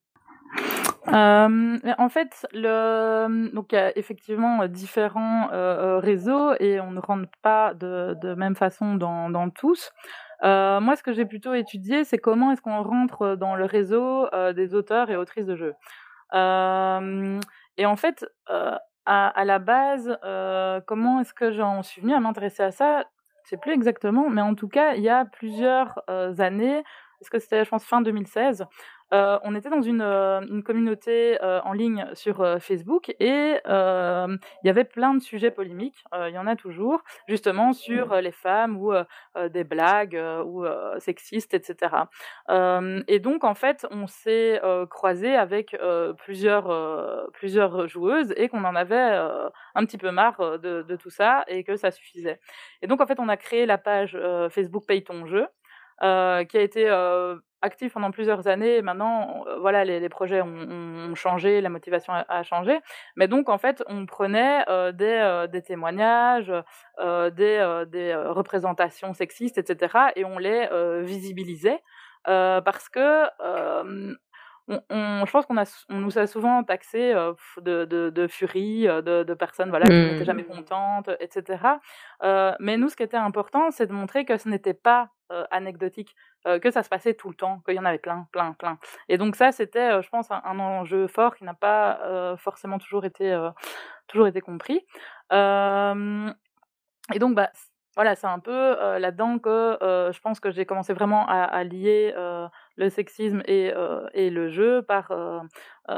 [1.14, 7.00] Euh, en fait, donc il y a effectivement euh, différents euh, réseaux et on ne
[7.00, 9.92] rentre pas de, même façon dans, tous.
[10.44, 14.76] moi, ce que j'ai plutôt étudié, c'est comment est-ce qu'on rentre dans le réseau des
[14.76, 15.74] auteurs et autrices de jeux.
[16.34, 18.26] et en fait,
[19.06, 20.18] à, la base,
[20.86, 23.06] comment est-ce que j'en suis venue à m'intéresser à ça?
[23.46, 26.02] Je sais plus exactement, mais en tout cas, il y a plusieurs
[26.40, 26.84] années,
[27.22, 28.66] est-ce que c'était, je pense, fin 2016,
[29.14, 34.70] euh, on était dans une, euh, communauté euh, en ligne sur Facebook et il y
[34.70, 38.94] avait plein de sujets polémiques, il y en a toujours, justement sur les femmes ou
[39.50, 40.66] des blagues ou
[41.00, 42.08] sexistes, etc.
[43.08, 45.78] et donc, en fait, on s'est croisé avec
[46.18, 49.18] plusieurs, plusieurs joueuses et qu'on en avait
[49.76, 52.40] un petit peu marre de, de, tout ça et que ça suffisait.
[52.82, 54.18] Et donc, en fait, on a créé la page
[54.50, 55.48] Facebook Paye ton jeu.
[56.04, 58.76] Euh, qui a été euh, actif pendant plusieurs années.
[58.76, 62.80] Et maintenant, euh, voilà, les, les projets ont, ont, changé, la motivation a, changé.
[63.16, 66.54] Mais donc, en fait, on prenait des, des, témoignages,
[67.00, 70.70] des, des, représentations sexistes, etc., et on les
[71.04, 71.82] visibilisait
[72.26, 73.26] parce que
[74.68, 75.58] on, je pense qu'on
[75.90, 77.14] on nous a souvent taxé
[77.62, 80.56] de, de, de, furie, de, de personnes voilà, qui n'étaient jamais mmh.
[80.56, 81.80] contentes, etc.
[82.60, 85.10] mais nous, ce qui était important, c'est de montrer que ce n'était pas
[85.52, 86.16] anecdotique,
[86.46, 88.78] que ça se passait tout le temps, qu'il y en avait plein, plein, plein.
[89.10, 93.36] Et donc ça, c'était, je pense, un, enjeu fort qui n'a pas forcément toujours été,
[94.08, 94.86] toujours été compris.
[95.32, 97.52] et donc, bah,
[97.98, 101.64] voilà, c'est un peu euh, là-dedans que euh, je pense que j'ai commencé vraiment à,
[101.64, 103.72] lier euh, le sexisme et,
[104.30, 105.12] le jeu par,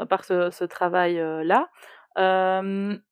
[0.08, 1.68] par ce, travail-là.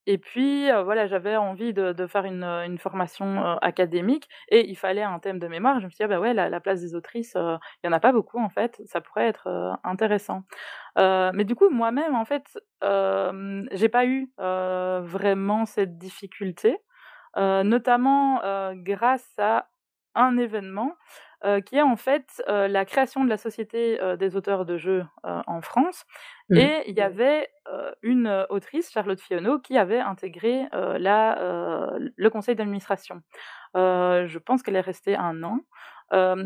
[0.05, 5.39] et puis, voilà, j'avais envie de, faire une, formation académique et il fallait un thème
[5.39, 5.81] de mémoire.
[5.81, 7.91] Je me suis dit, ah bah ouais, la, la place des autrices, il y en
[7.91, 9.49] a pas beaucoup en fait, ça pourrait être
[9.83, 10.43] intéressant.
[10.95, 16.79] mais du coup, moi-même, en fait, j'ai pas eu vraiment cette difficulté.
[17.35, 19.67] Euh, notamment euh, grâce à
[20.15, 20.93] un événement
[21.43, 25.61] euh, qui est en fait la création de la Société des auteurs de jeux en
[25.61, 26.05] France.
[26.49, 26.57] Mmh.
[26.57, 27.49] Et il y avait
[28.01, 33.21] une autrice, Charlotte Fionneau, qui avait intégré la, le conseil d'administration.
[33.75, 35.59] je pense qu'elle est restée un an.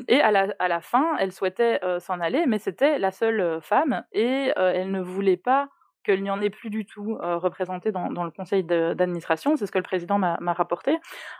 [0.09, 4.03] et à la, à la, fin, elle souhaitait s'en aller, mais c'était la seule femme
[4.11, 5.69] et elle ne voulait pas
[6.03, 9.71] qu'il n'y en ait plus du tout euh, représenté dans, le conseil d'administration, c'est ce
[9.71, 10.97] que le président m'a rapporté.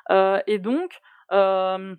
[0.10, 1.00] Euh, et donc,
[1.32, 1.96] euh,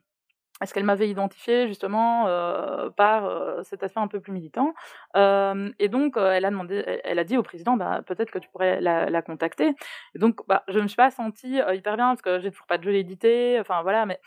[0.60, 4.74] parce qu'elle m'avait identifiée justement euh, par cet aspect un peu plus militant?
[5.16, 8.80] Et donc, elle a demandé, elle, a dit au président, bah, peut-être que tu pourrais
[8.80, 9.74] la, contacter.
[10.14, 12.66] Et donc, bah, je ne me suis pas sentie hyper bien parce que j'ai toujours
[12.66, 13.58] pas de jeu édité.
[13.60, 14.20] Enfin voilà, mais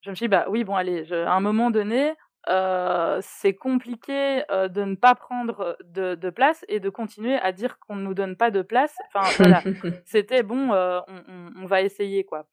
[0.00, 2.14] je me suis dit, bah oui, bon, allez, à un moment donné,
[2.46, 8.02] c'est compliqué de ne pas prendre de, place et de continuer à dire qu'on ne
[8.02, 8.96] nous donne pas de place.
[9.12, 9.62] Enfin, voilà,
[10.04, 12.46] c'était bon, on, va essayer, quoi.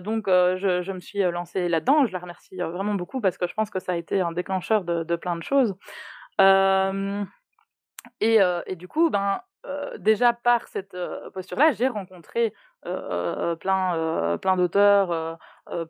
[0.00, 2.06] donc, je, me suis lancée là-dedans.
[2.06, 4.84] Je la remercie vraiment beaucoup parce que je pense que ça a été un déclencheur
[4.84, 5.74] de, plein de choses.
[8.20, 9.40] Et, et, du coup, ben,
[9.98, 10.96] déjà par cette
[11.34, 15.38] posture-là, j'ai rencontré plein, plein d'auteurs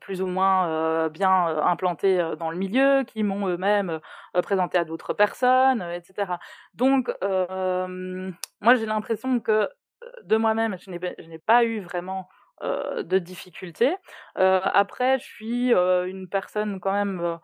[0.01, 4.01] plus ou moins bien implantés dans le milieu, qui m'ont eux-mêmes
[4.43, 6.33] présenté à d'autres personnes, etc.
[6.75, 9.68] Donc, moi, j'ai l'impression que
[10.23, 12.29] de moi-même, je n'ai pas eu vraiment
[12.62, 13.97] de difficultés.
[14.35, 17.39] après, je suis une personne quand même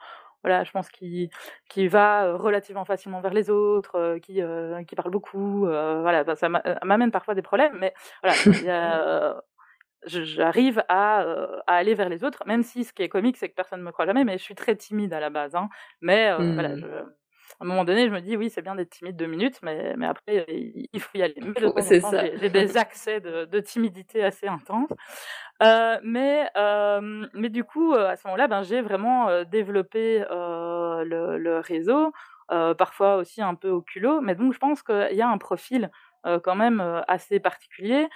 [0.46, 1.28] voilà, je pense qu'il
[1.68, 4.40] qui va relativement facilement vers les autres, qui,
[4.86, 5.66] qui parle beaucoup.
[5.66, 7.92] voilà, bah, ça m'amène parfois des problèmes, mais
[8.22, 9.42] voilà,
[10.06, 11.20] j'arrive à,
[11.66, 13.84] à, aller vers les autres, même si ce qui est comique, c'est que personne ne
[13.84, 15.54] me croit jamais, mais je suis très timide à la base.
[15.56, 15.68] Hein,
[16.00, 16.80] mais voilà, mmh.
[16.80, 16.86] je,
[17.58, 19.94] à un moment donné, je me dis oui, c'est bien d'être timide deux minutes, mais,
[19.96, 21.34] mais après, il faut y aller.
[22.00, 22.36] ça.
[22.36, 24.90] J'ai des accès de, de, timidité assez intenses.
[25.62, 30.24] Euh, mais, euh, mais du coup, euh, à ce moment-là, ben, j'ai vraiment euh, développé
[30.30, 32.12] euh, le, le, réseau,
[32.48, 34.20] parfois aussi un peu au culot.
[34.20, 35.90] Mais donc, je pense qu'il y a un profil
[36.42, 38.08] quand même assez particulier.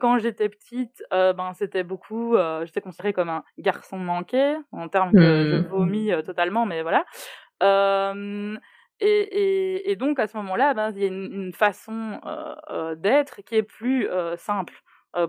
[0.00, 5.20] quand j'étais petite, ben c'était beaucoup, j'étais considérée comme un garçon manqué, en termes que
[5.20, 5.66] je mmh.
[5.68, 7.04] vomis totalement, mais voilà.
[9.04, 12.20] Et, donc à ce moment-là, ben, il y a une, façon
[12.96, 14.82] d'être qui est plus simple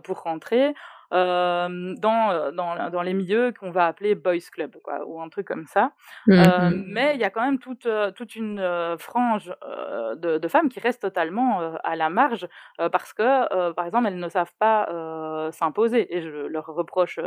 [0.03, 0.73] pour rentrer
[1.13, 5.65] dans, dans, dans, les milieux qu'on va appeler boys club quoi, ou un truc comme
[5.65, 5.91] ça.
[6.27, 6.43] Mmh
[6.87, 9.53] mais il y a quand même toute, toute une frange
[10.17, 12.47] de, de, femmes qui restent totalement à la marge
[12.91, 17.19] parce que, par exemple, elles ne savent pas s'imposer et je leur reproche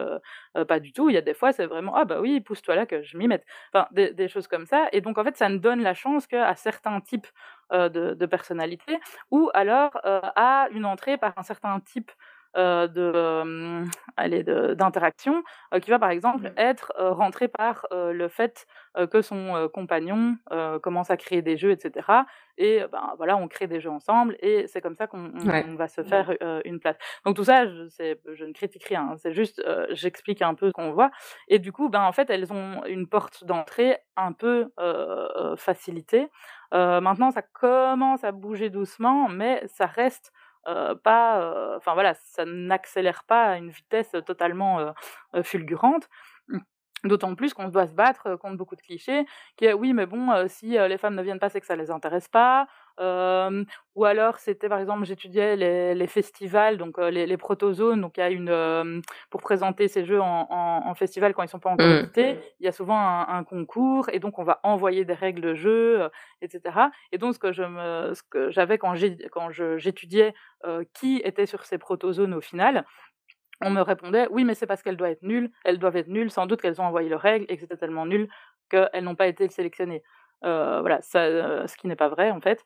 [0.68, 1.08] pas du tout.
[1.08, 3.28] Il y a des fois, c'est vraiment ah bah oui, pousse-toi là que je m'y
[3.28, 3.44] mette.
[3.72, 4.88] Enfin, des, des, choses comme ça.
[4.92, 7.28] Et donc en fait, ça ne donne la chance qu'à certains types
[7.72, 8.98] de, de personnalités
[9.30, 15.42] ou alors à une entrée par un certain type euh, de, euh, d'interaction
[15.74, 16.54] euh, qui va par exemple mmh.
[16.56, 18.66] être rentré par le fait
[19.10, 20.36] que son compagnon
[20.82, 22.06] commence à créer des jeux, etc.
[22.58, 25.30] Et ben voilà, on crée des jeux ensemble et c'est comme ça qu'on
[25.76, 26.34] va se faire
[26.64, 26.96] une place.
[27.24, 30.72] Donc tout ça, je, je ne critique rien, hein, c'est juste j'explique un peu ce
[30.72, 31.10] qu'on voit.
[31.48, 34.70] Et du coup, ben en fait, elles ont une porte d'entrée un peu
[35.56, 36.28] facilitée.
[36.72, 40.45] maintenant, ça commence à bouger doucement, mais ça reste euh,
[41.02, 46.08] pas, euh, enfin voilà, ça n'accélère pas à une vitesse totalement euh, fulgurante.
[47.04, 49.26] D'autant plus qu'on doit se battre contre beaucoup de clichés,
[49.56, 51.90] qui est oui, mais bon, si les femmes ne viennent pas, c'est que ça les
[51.90, 52.66] intéresse pas.
[52.98, 58.20] ou alors, c'était par exemple, j'étudiais les, les, festivals, donc les, les protozones, donc il
[58.20, 61.86] y a une pour présenter ces jeux en, en, festival quand ils sont pas encore
[61.86, 61.98] mmh.
[61.98, 65.54] édités, il y a souvent un, concours et donc on va envoyer des règles de
[65.54, 66.08] jeu,
[66.40, 66.78] etc.
[67.12, 68.94] Et donc ce que je me, ce que j'avais quand
[69.76, 70.34] j'étudiais
[70.94, 72.86] qui était sur ces protozones au final,
[73.62, 76.30] on me répondait oui mais c'est parce qu'elles doivent être nulles, elles doivent être nulles,
[76.30, 78.28] sans doute qu'elles ont envoyé leurs règles et que c'était tellement nul
[78.68, 80.02] qu'elles n'ont pas été sélectionnées.
[80.44, 82.64] Euh, voilà, ça, euh, ce qui n'est pas vrai en fait.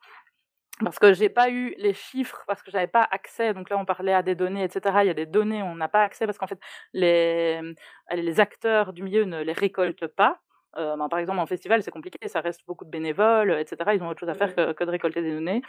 [0.83, 3.53] Parce que j'ai pas eu les chiffres, parce que j'avais pas accès.
[3.53, 5.01] Donc là, on parlait à des données, etc.
[5.03, 6.59] Il y a des données, on n'a pas accès parce qu'en fait,
[6.95, 7.61] les,
[8.11, 10.41] les acteurs du milieu ne les récoltent pas.
[10.79, 13.93] Euh, ben, par exemple, en festival, c'est compliqué, ça reste beaucoup de bénévoles, etc.
[13.95, 15.63] Ils ont autre chose à faire que, que de récolter des données.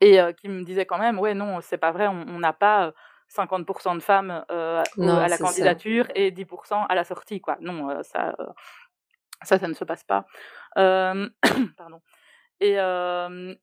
[0.00, 2.92] Et qui me disaient quand même, ouais, non, c'est pas vrai, on n'a pas
[3.32, 7.56] 50% de femmes euh, à la candidature et 10% à la sortie, quoi.
[7.60, 8.46] Non, euh, ça, euh,
[9.42, 10.26] ça, ça ne se passe pas.
[10.76, 12.00] pardon.
[12.60, 12.76] Et,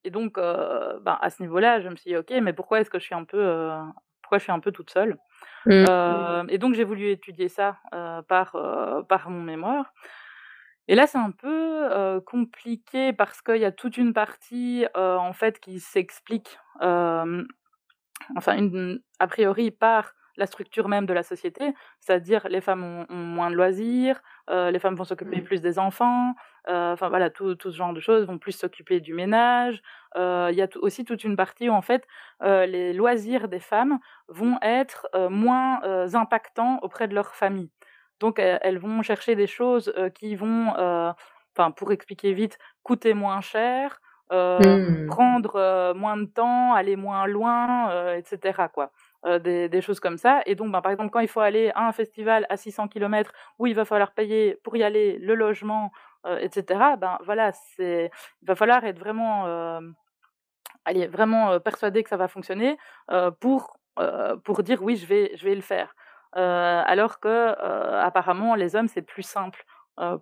[0.04, 3.00] et donc, ben, à ce niveau-là, je me suis dit, ok, mais pourquoi est-ce que
[3.00, 3.70] je suis un peu,
[4.22, 5.18] pourquoi je suis un peu toute seule?
[5.66, 6.50] Mmh.
[6.50, 7.78] Et donc, j'ai voulu étudier ça
[8.28, 8.58] par,
[9.08, 9.94] par mon mémoire.
[10.90, 15.62] Et là, c'est un peu compliqué parce qu'il y a toute une partie, en fait,
[15.62, 16.60] qui s'explique
[18.36, 23.14] enfin une, a priori par la structure même de la société, c'est-à-dire les femmes ont,
[23.14, 25.44] moins de loisirs, euh, les femmes vont s'occuper mmh.
[25.44, 26.34] plus des enfants,
[26.70, 29.82] euh, enfin voilà, tout, tout, ce genre de choses, vont plus s'occuper du ménage.
[30.16, 32.08] Euh, il y a aussi toute une partie où en fait
[32.42, 34.00] les loisirs des femmes
[34.30, 35.82] vont être moins
[36.16, 37.70] impactants auprès de leur famille.
[38.22, 40.70] Donc elles vont chercher des choses qui vont,
[41.54, 44.00] enfin pour expliquer vite, coûter moins cher,
[44.32, 45.08] mmh.
[45.08, 48.66] prendre euh, moins de temps, aller moins loin, euh, etc.
[48.74, 48.92] Quoi.
[49.40, 50.42] des, choses comme ça.
[50.46, 53.32] Et donc, ben, par exemple, quand il faut aller à un festival à 600 km
[53.58, 55.92] où il va falloir payer pour y aller le logement,
[56.42, 56.64] etc.,
[57.00, 58.12] ben voilà, c'est,
[58.42, 59.46] il va falloir être vraiment,
[60.86, 62.78] allez, vraiment persuadé que ça va fonctionner
[63.40, 63.78] pour,
[64.44, 65.96] pour dire oui, je vais, je vais le faire.
[66.34, 67.56] alors que
[68.02, 69.64] apparemment, les hommes, c'est plus simple.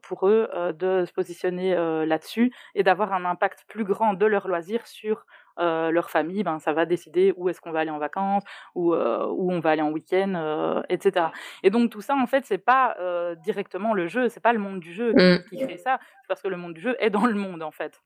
[0.01, 4.85] Pour eux de se positionner là-dessus et d'avoir un impact plus grand de leur loisir
[4.87, 5.25] sur
[5.57, 8.43] leur famille, ben, ça va décider où est-ce qu'on va aller en vacances,
[8.75, 11.27] où, où on va aller en week-end, etc.
[11.63, 12.95] Et donc tout ça, en fait, c'est pas
[13.43, 15.13] directement le jeu, c'est pas le monde du jeu
[15.49, 15.67] qui, mmh.
[15.67, 18.01] fait ça, c'est parce que le monde du jeu est dans le monde, en fait.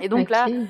[0.00, 0.68] Et donc là, il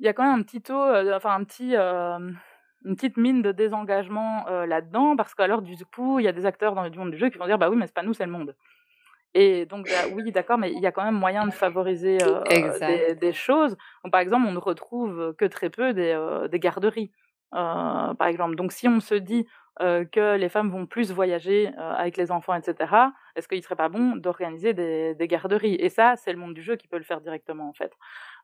[0.00, 4.44] y a quand même un petit taux, enfin un petit une petite mine de désengagement
[4.66, 7.30] là-dedans, parce qu'alors du coup, il y a des acteurs dans le monde du jeu
[7.30, 8.54] qui vont dire bah oui, mais c'est pas nous, c'est le monde.
[9.34, 12.18] Et donc, bah, oui, d'accord, mais il y a quand même moyen de favoriser
[12.48, 13.76] des, des, choses.
[14.04, 16.16] Donc, par exemple, on ne retrouve que très peu des,
[16.50, 17.10] des garderies,
[17.50, 18.54] par exemple.
[18.54, 19.46] Donc, si on se dit
[19.80, 22.94] que les femmes vont plus voyager avec les enfants, etc.,
[23.34, 25.74] est-ce qu'il ne serait pas bon d'organiser des, des, garderies?
[25.80, 27.92] Et ça, c'est le monde du jeu qui peut le faire directement, en fait.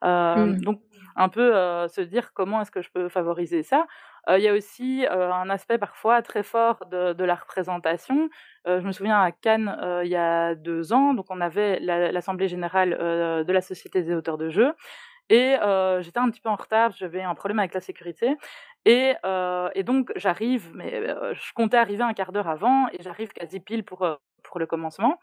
[0.03, 0.61] Mmh.
[0.63, 0.81] Donc,
[1.15, 1.53] un peu
[1.87, 3.87] se dire comment est-ce que je peux favoriser ça.
[4.29, 8.29] Il y a aussi un aspect parfois très fort de, la représentation.
[8.67, 12.91] je me souviens à Cannes, il y a deux ans, donc on avait l'Assemblée générale
[12.91, 14.75] de la Société des auteurs de jeux.
[15.31, 15.57] Et
[16.01, 18.37] j'étais un petit peu en retard, j'avais un problème avec la sécurité.
[18.85, 19.15] Et,
[19.75, 23.85] et donc j'arrive, mais je comptais arriver un quart d'heure avant, et j'arrive quasi pile
[23.85, 24.07] pour,
[24.43, 25.19] pour le commencement.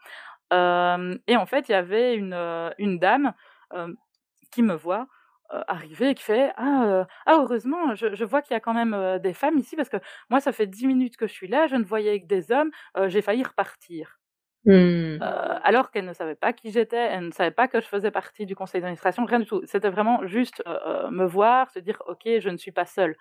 [0.50, 2.34] et en fait, il y avait une,
[2.78, 3.32] une dame
[4.50, 5.06] qui me voit
[5.50, 9.18] arriver et qui fait ah, ah heureusement je, je vois qu'il y a quand même
[9.22, 9.96] des femmes ici parce que
[10.30, 12.70] moi ça fait dix minutes que je suis là je ne voyais que des hommes
[13.06, 14.18] j'ai failli repartir.
[14.64, 15.18] Mmh.
[15.62, 18.44] alors qu'elle ne savait pas qui j'étais elle ne savait pas que je faisais partie
[18.44, 19.62] du conseil d'administration rien du tout.
[19.64, 20.62] C'était vraiment juste
[21.10, 23.16] me voir se dire ok je ne suis pas seule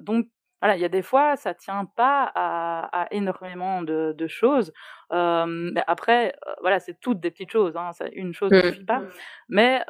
[0.00, 0.26] donc
[0.64, 4.72] voilà, il y a des fois, ça tient pas à, énormément de, choses.
[5.10, 7.76] mais après, voilà, c'est toutes des petites choses.
[7.76, 8.62] Hein, une chose ne mmh.
[8.62, 9.02] suffit pas.
[9.50, 9.84] Mais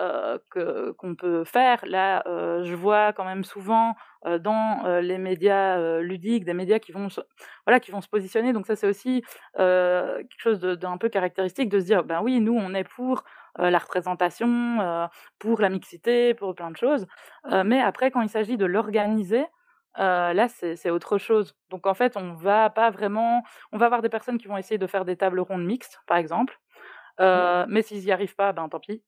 [0.51, 1.85] que qu'on peut faire.
[1.87, 2.25] Là,
[2.65, 3.95] je vois quand même souvent
[4.25, 7.21] dans les médias ludiques des médias qui vont, se,
[7.67, 8.53] voilà, qui vont se positionner.
[8.53, 9.23] Donc ça, c'est aussi
[9.55, 13.23] quelque chose d'un peu caractéristique de se dire, ben oui, nous, on est pour
[13.59, 15.09] la représentation,
[15.39, 17.07] pour la mixité, pour plein de choses.
[17.65, 19.47] mais après, quand il s'agit de l'organiser,
[19.97, 21.57] là, c'est autre chose.
[21.71, 23.43] Donc en fait, on va pas vraiment,
[23.73, 26.17] on va avoir des personnes qui vont essayer de faire des tables rondes mixtes, par
[26.17, 26.59] exemple.
[27.21, 27.67] Mmh.
[27.69, 29.03] Mais s'ils n'y arrivent pas, ben tant pis.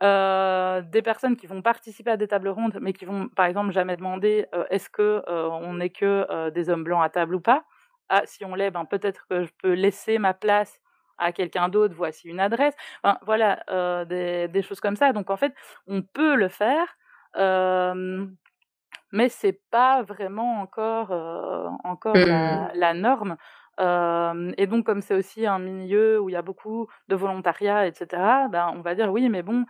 [0.00, 3.96] des personnes qui vont participer à des tables rondes, mais qui vont, par exemple, jamais
[3.96, 7.64] demander est-ce que on n'est que des hommes blancs à table ou pas?
[8.08, 10.80] Ah, si on l'est, ben peut-être que je peux laisser ma place
[11.18, 11.94] à quelqu'un d'autre.
[11.96, 12.74] Voici une adresse.
[13.02, 15.12] Enfin, voilà, des, des, choses comme ça.
[15.12, 15.54] Donc en fait,
[15.86, 16.96] on peut le faire
[19.16, 21.10] mais c'est pas vraiment encore,
[21.84, 22.98] encore la, mmh.
[22.98, 23.36] norme.
[24.58, 28.06] et donc, comme c'est aussi un milieu où il y a beaucoup de volontariat, etc.,
[28.50, 29.64] ben, on va dire oui, mais bon,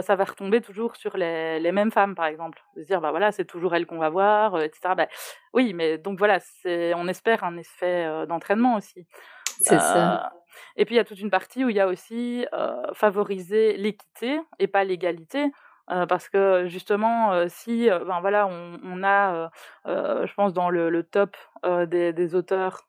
[0.00, 2.62] ça va retomber toujours sur les, les, mêmes femmes, par exemple.
[2.76, 4.94] De se dire, bah voilà, c'est toujours elles qu'on va voir, etc.
[4.96, 5.08] Ben,
[5.52, 9.06] oui, mais donc voilà, on espère un effet d'entraînement aussi.
[9.44, 10.32] C'est ça.
[10.76, 12.46] Et puis il y a toute une partie où il y a aussi
[12.94, 15.50] favoriser l'équité et pas l'égalité
[15.86, 19.50] parce que justement, si, ben voilà, on, on a,
[19.86, 22.88] je pense dans le, le top des, des, auteurs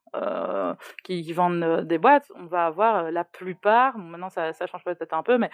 [1.04, 5.14] qui, qui, vendent des boîtes, on va avoir la plupart, maintenant ça, ça change peut-être
[5.14, 5.50] un peu, mais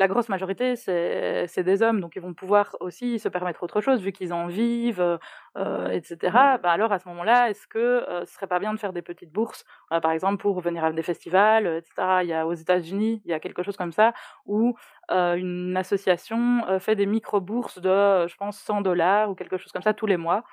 [0.00, 4.00] la grosse majorité, c'est des hommes, donc ils vont pouvoir aussi se permettre autre chose,
[4.00, 5.18] vu qu'ils en vivent,
[5.58, 6.16] euh, etc.
[6.22, 6.62] Mmh.
[6.62, 9.02] Bah alors, à ce moment-là, est-ce que euh, ce serait pas bien de faire des
[9.02, 12.20] petites bourses, par exemple, pour venir à des festivals, etc.
[12.22, 14.14] Il y a aux États-Unis, il y a quelque chose comme ça,
[14.46, 14.74] où
[15.10, 19.94] une association fait des micro-bourses de, je pense, 100 dollars ou quelque chose comme ça
[19.94, 20.44] tous les mois,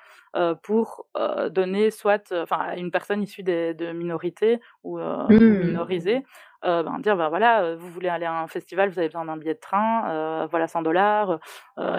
[0.62, 1.06] pour
[1.50, 5.28] donner soit enfin, à une personne issue des, de minorités ou, mmh.
[5.38, 6.24] minorisée,
[6.62, 9.54] ben, dire ben voilà, vous voulez aller à un festival, vous avez besoin d'un billet
[9.54, 11.38] de train, voilà 100 dollars,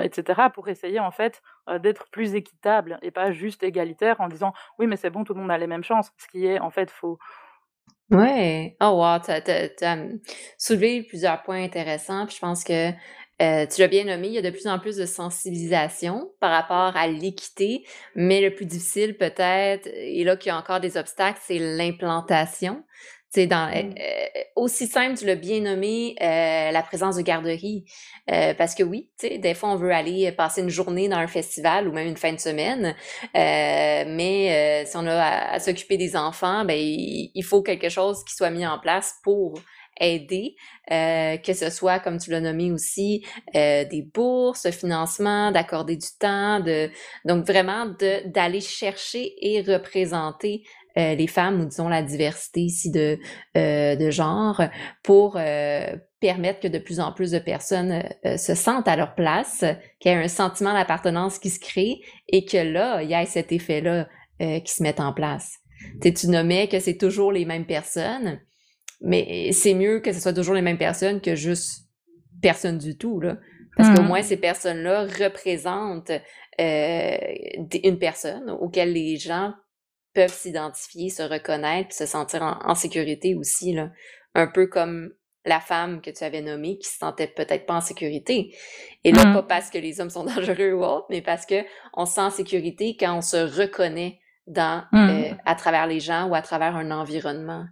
[0.01, 0.49] etc.
[0.53, 1.41] pour essayer en fait
[1.79, 5.39] d'être plus équitable et pas juste égalitaire en disant oui mais c'est bon tout le
[5.39, 7.19] monde a les mêmes chances, ce qui est en fait faux.
[8.11, 9.97] Ouais, oh wow, tu as,
[10.57, 14.41] soulevé plusieurs points intéressants, puis je pense que tu l'as bien nommé, il y a
[14.41, 17.85] de plus en plus de sensibilisation par rapport à l'équité,
[18.15, 22.83] mais le plus difficile peut-être, et là qu'il y a encore des obstacles, c'est l'implantation.
[23.31, 23.93] C'est dans mmh.
[23.99, 27.85] euh, aussi simple, tu l'as bien nommé, euh, la présence de garderie.
[28.31, 31.17] Euh, parce que oui, tu sais, des fois on veut aller passer une journée dans
[31.17, 32.95] un festival ou même une fin de semaine,
[33.35, 38.49] mais si on a à, s'occuper des enfants, ben il, faut quelque chose qui soit
[38.49, 39.59] mis en place pour
[39.99, 40.55] aider,
[40.89, 46.89] que ce soit, comme tu l'as nommé aussi, des bourses, financement, d'accorder du temps, de
[47.25, 47.87] donc vraiment
[48.25, 50.63] d'aller chercher et représenter
[50.95, 53.17] les femmes ou disons la diversité ici de,
[53.55, 54.61] de genre
[55.03, 55.39] pour
[56.19, 59.63] permettre que de plus en plus de personnes se sentent à leur place,
[59.99, 63.25] qu'il y ait un sentiment d'appartenance qui se crée et que là, il y ait
[63.25, 64.07] cet effet-là
[64.39, 65.53] qui se met en place.
[66.01, 68.39] Tu, tu nommais que c'est toujours les mêmes personnes,
[69.01, 71.87] mais c'est mieux que ce soit toujours les mêmes personnes que juste
[72.41, 73.37] personne du tout, là.
[73.77, 74.07] Parce qu'au mmh.
[74.07, 76.11] moins, ces personnes-là représentent
[76.59, 77.17] euh,
[77.83, 79.53] une personne auquel les gens
[80.19, 83.89] peuvent s'identifier, se reconnaître, se sentir en, sécurité aussi, là.
[84.35, 85.11] Un peu comme
[85.45, 88.53] la femme que tu avais nommée qui se sentait peut-être pas en sécurité.
[89.05, 89.33] Et là, mmh.
[89.33, 91.63] pas parce que les hommes sont dangereux ou autre, mais parce que
[91.93, 94.97] on se sent en sécurité quand on se reconnaît dans, mmh.
[94.97, 97.65] euh, à travers les gens ou à travers un environnement.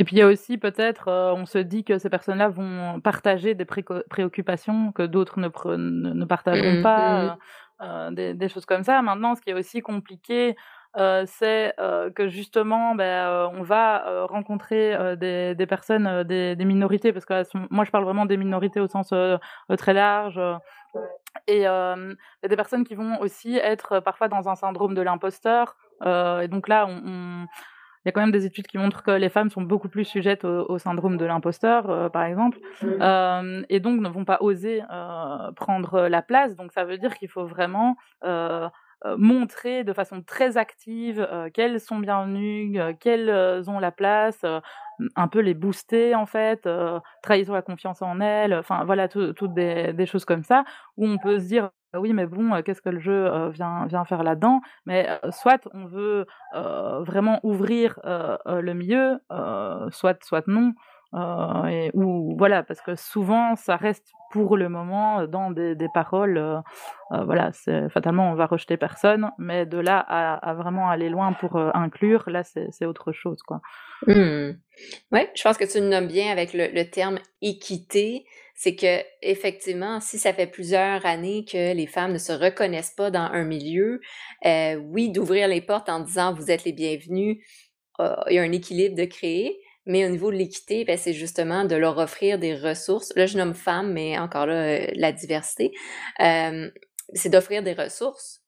[0.00, 3.00] Et puis il y a aussi peut-être, euh, on se dit que ces personnes-là vont
[3.00, 5.46] partager des préoccupations que d'autres ne,
[5.76, 7.38] ne, partageront mmh, pas.
[7.82, 9.02] Euh, des, des, choses comme ça.
[9.02, 10.54] Maintenant, ce qui est aussi compliqué,
[10.94, 11.74] c'est
[12.14, 17.84] que justement, ben, on va rencontrer des, des, personnes, des, des, minorités, parce que moi
[17.84, 19.12] je parle vraiment des minorités au sens
[19.78, 20.40] très large.
[21.46, 25.76] Et des personnes qui vont aussi être parfois dans un syndrome de l'imposteur.
[26.04, 27.46] et donc là, on, on
[28.04, 30.04] il y a quand même des études qui montrent que les femmes sont beaucoup plus
[30.04, 34.82] sujettes au, syndrome de l'imposteur, euh, par exemple, euh, et donc ne vont pas oser
[34.90, 36.56] euh, prendre la place.
[36.56, 38.68] Donc ça veut dire qu'il faut vraiment euh, euh,
[39.18, 43.30] montrer de façon très active qu'elles sont bienvenues, qu'elles
[43.68, 44.44] ont la place,
[45.16, 46.68] un peu les booster en fait,
[47.22, 50.64] travailler la confiance en elles, enfin voilà, toutes des, des, choses comme ça,
[50.96, 54.04] où on peut se dire bah oui, mais bon, qu'est-ce que le jeu vient, vient
[54.04, 54.60] faire là-dedans?
[54.86, 59.18] Mais soit on veut vraiment ouvrir le milieu,
[59.90, 60.72] soit, soit non.
[61.14, 66.62] Et, ou voilà, parce que souvent ça reste pour le moment dans des, paroles.
[67.10, 71.56] voilà, c'est fatalement on va rejeter personne, mais de là à, vraiment aller loin pour
[71.56, 73.60] inclure, là c'est autre chose, quoi.
[74.06, 74.52] Mmh.
[75.12, 79.02] Oui, je pense que tu le nommes bien avec le, le terme équité c'est que
[79.22, 83.42] effectivement, si ça fait plusieurs années que les femmes ne se reconnaissent pas dans un
[83.42, 84.00] milieu,
[84.46, 87.38] euh, oui, d'ouvrir les portes en disant vous êtes les bienvenus,
[87.98, 89.58] euh, il y a un équilibre de créer.
[89.86, 93.12] Mais au niveau de l'équité, ben, c'est justement de leur offrir des ressources.
[93.16, 95.72] Là, je nomme femme, mais encore là, euh, la diversité.
[96.18, 98.42] c'est d'offrir des ressources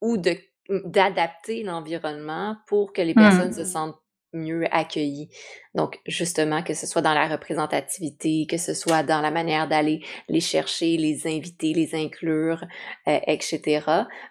[0.00, 0.36] ou de
[0.68, 4.00] d'adapter l'environnement pour que les personnes se sentent
[4.36, 5.28] mieux accueillis.
[5.74, 10.00] Donc, justement, que ce soit dans la représentativité, que ce soit dans la manière d'aller
[10.28, 12.64] les chercher, les inviter, les inclure,
[13.08, 13.84] euh, etc.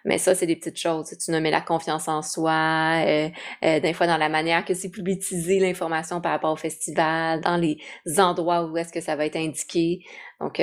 [0.04, 1.16] Mais ça, c'est des petites choses.
[1.24, 3.28] Tu nommais la confiance en soi, euh,
[3.64, 7.56] euh, des fois dans la manière que c'est publicisé l'information par rapport au festival, dans
[7.56, 7.78] les
[8.18, 10.00] endroits où est-ce que ça va être indiqué.
[10.40, 10.60] Donc,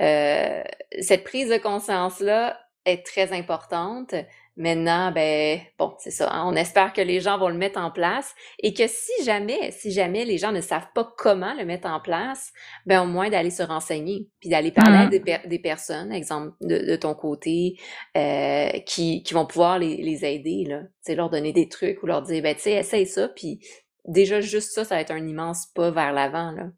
[0.00, 0.62] euh,
[1.00, 4.14] cette prise de conscience-là est très importante,
[4.58, 6.32] Maintenant, ben bon, c'est ça.
[6.32, 9.70] Hein, on espère que les gens vont le mettre en place et que si jamais,
[9.70, 12.54] si jamais les gens ne savent pas comment le mettre en place,
[12.86, 15.46] ben au moins d'aller se renseigner, puis d'aller parler à mmh.
[15.46, 17.76] des, personnes, exemple de, ton côté,
[18.16, 22.06] euh, qui, qui vont pouvoir les, les aider là, tu leur donner des trucs ou
[22.06, 23.60] leur dire ben tu sais essaye ça, puis
[24.06, 26.68] déjà juste ça, ça va être un immense pas vers l'avant là.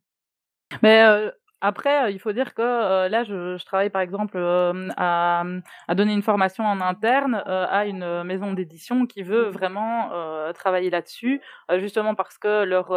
[0.82, 1.30] Mais euh,
[1.60, 5.42] après, il faut dire que euh, là, je, je, travaille par exemple euh, à,
[5.88, 10.10] à, donner une formation en interne euh, à une maison d'édition qui veut vraiment
[10.54, 11.40] travailler là-dessus,
[11.78, 12.92] justement parce que leur,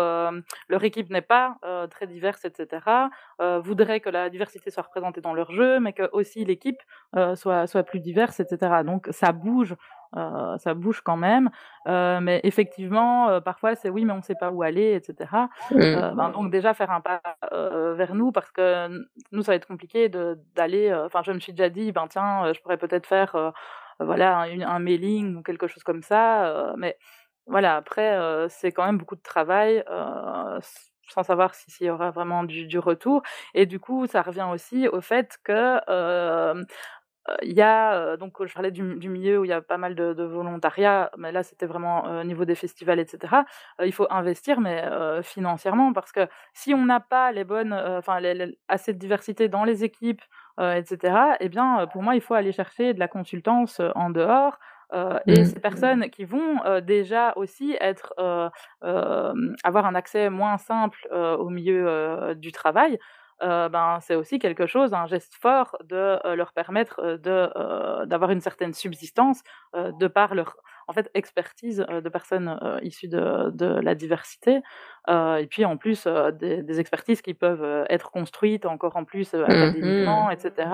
[0.70, 1.58] leur équipe n'est pas
[1.90, 3.10] très diverse, etc.
[3.64, 6.82] voudrait que la diversité soit représentée dans leur jeu, mais que aussi l'équipe
[7.36, 8.84] soit, soit plus diverse, etc.
[8.86, 9.76] Donc ça bouge
[10.18, 11.50] euh, ça bouge quand même.
[11.88, 15.30] Euh, mais effectivement, euh, parfois c'est oui, mais on ne sait pas où aller, etc.
[15.72, 16.16] Mmh.
[16.16, 18.88] Ben, donc déjà faire un pas vers nous parce que
[19.32, 20.10] nous ça va être compliqué
[20.56, 20.94] d'aller.
[21.06, 23.54] Enfin, je me suis déjà dit, ben tiens, je pourrais peut-être faire
[24.00, 26.74] voilà un, un, mailing ou quelque chose comme ça.
[26.78, 26.98] mais
[27.48, 29.84] voilà, après c'est quand même beaucoup de travail
[31.12, 33.22] sans savoir s'il y aura vraiment du, du, retour.
[33.54, 36.64] Et du coup, ça revient aussi au fait que euh,
[37.44, 40.14] il y a donc je parlais du, milieu où il y a pas mal de,
[40.14, 43.44] de volontariat, mais là c'était vraiment au niveau des festivals, etc.
[43.84, 44.84] il faut investir, mais
[45.22, 48.20] financièrement, parce que si on n'a pas les bonnes, enfin
[48.68, 50.22] assez de diversité dans les équipes,
[50.60, 51.36] etc.
[51.40, 54.60] Eh bien, pour moi, il faut aller chercher de la consultance en dehors.
[54.94, 55.46] et mmh.
[55.46, 58.14] ces personnes qui vont déjà aussi être
[59.64, 63.00] avoir un accès moins simple au milieu du travail,
[63.44, 68.06] euh, ben, c'est aussi quelque chose, un geste fort de euh, leur permettre euh, de,
[68.06, 69.42] d'avoir une certaine subsistance
[69.74, 74.62] de par leur, en fait expertise de personnes issues de, de, la diversité,
[75.08, 76.08] et puis en plus
[76.40, 80.70] des, des, expertises qui peuvent être construites encore en plus mmh académiquement, etc.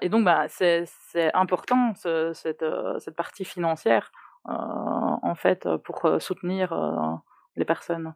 [0.00, 0.86] et donc bah, c'est
[1.34, 2.64] important cette,
[2.98, 4.12] cette partie financière
[4.44, 7.20] en fait pour soutenir
[7.56, 8.14] les personnes.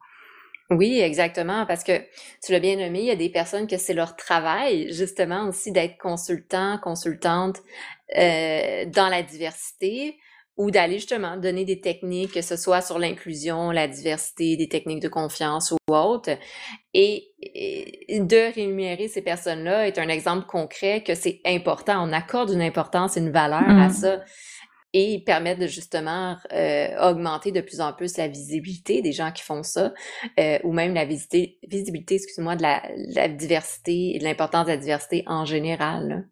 [0.71, 1.99] Oui, exactement, parce que
[2.45, 5.73] tu l'as bien nommé, il y a des personnes que c'est leur travail, justement, aussi
[5.73, 7.57] d'être consultant, consultante
[8.17, 10.17] euh, dans la diversité
[10.57, 15.03] ou d'aller justement donner des techniques, que ce soit sur l'inclusion, la diversité, des techniques
[15.03, 16.37] de confiance ou autres.
[16.95, 17.29] Et,
[18.11, 22.07] de rémunérer ces personnes-là est un exemple concret que c'est important.
[22.07, 23.91] On accorde une importance une valeur à mmh.
[23.91, 24.21] ça
[24.93, 29.43] et permettre de justement euh, augmenter de plus en plus la visibilité des gens qui
[29.43, 29.93] font ça,
[30.39, 32.83] euh, ou même la visibilité, visibilité excuse-moi, de la,
[33.15, 36.27] la, diversité et de l'importance de la diversité en général.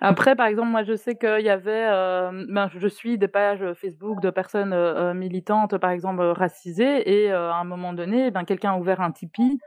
[0.00, 3.64] Après, par exemple, moi, je sais qu'il y avait, euh, ben, je suis des pages
[3.74, 8.72] Facebook de personnes euh, militantes, par exemple, racisées, et à un moment donné, ben, quelqu'un
[8.72, 9.58] a ouvert un Tipeee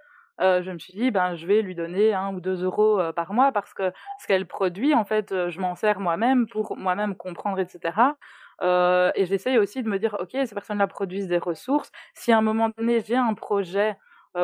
[0.42, 3.12] euh, je me suis dit, ben, je vais lui donner un ou deux euros euh,
[3.12, 6.78] par mois parce que ce qu'elle produit, en fait, euh, je m'en sers moi-même pour
[6.78, 7.98] moi-même comprendre, etc.
[8.62, 11.92] Euh, et j'essaye aussi de me dire, OK, ces personnes-là produisent des ressources.
[12.14, 13.98] Si à un moment donné, j'ai un projet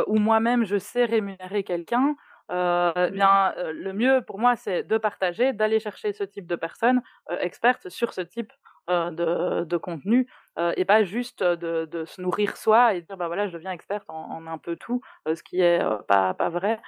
[0.08, 2.18] où moi-même, je sais rémunérer quelqu'un,
[2.52, 7.02] euh, bien, le mieux pour moi, c'est de partager, d'aller chercher ce type de personnes
[7.40, 8.52] expertes sur ce type
[8.90, 10.28] de, de, contenu
[10.58, 13.72] euh, et pas juste de, de, se nourrir soi et dire bah voilà je deviens
[13.72, 16.80] experte en, en un peu tout euh, ce qui est pas pas vrai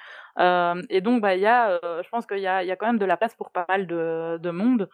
[0.88, 2.86] et donc bah il y a je pense qu'il y a il y a quand
[2.86, 4.88] même de la place pour pas mal de, de monde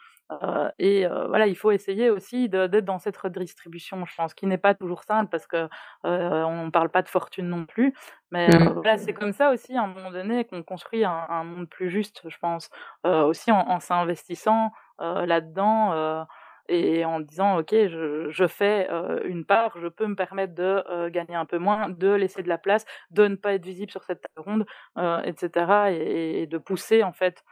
[0.79, 4.75] et voilà il faut essayer aussi d'être dans cette redistribution je pense qui n'est pas
[4.75, 5.69] toujours simple parce que
[6.03, 7.95] on parle pas de fortune non plus
[8.33, 8.73] mais mmh.
[8.75, 11.89] voilà c'est comme ça aussi à un moment donné qu'on construit un, un, monde plus
[11.89, 12.71] juste je pense
[13.05, 16.27] aussi en, en s'investissant là-dedans
[16.69, 21.11] et en disant ok je, fais euh, une part je peux me permettre de euh,
[21.11, 24.05] gagner un peu moins de laisser de la place de ne pas être visible sur
[24.05, 24.67] cette table ronde
[24.99, 27.43] euh, etc et, de pousser en fait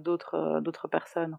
[0.00, 1.38] d'autres d'autres personnes.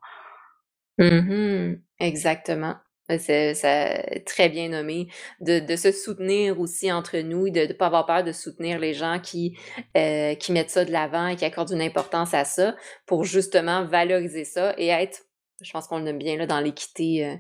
[0.97, 2.75] Mmh exactement.
[3.09, 5.07] C'est très bien nommé.
[5.39, 8.93] De, de, se soutenir aussi entre nous, de ne pas avoir peur de soutenir les
[8.93, 9.57] gens qui,
[9.93, 12.75] qui mettent ça de l'avant et qui accordent une importance à ça
[13.05, 15.21] pour justement valoriser ça et être
[15.62, 17.36] je pense qu'on aime bien là, dans l'équité euh,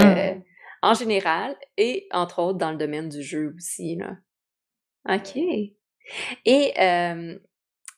[0.00, 0.34] euh,
[0.82, 3.96] en général et entre autres dans le domaine du jeu aussi.
[3.96, 4.16] Là.
[5.08, 5.36] OK.
[6.44, 7.38] Et euh,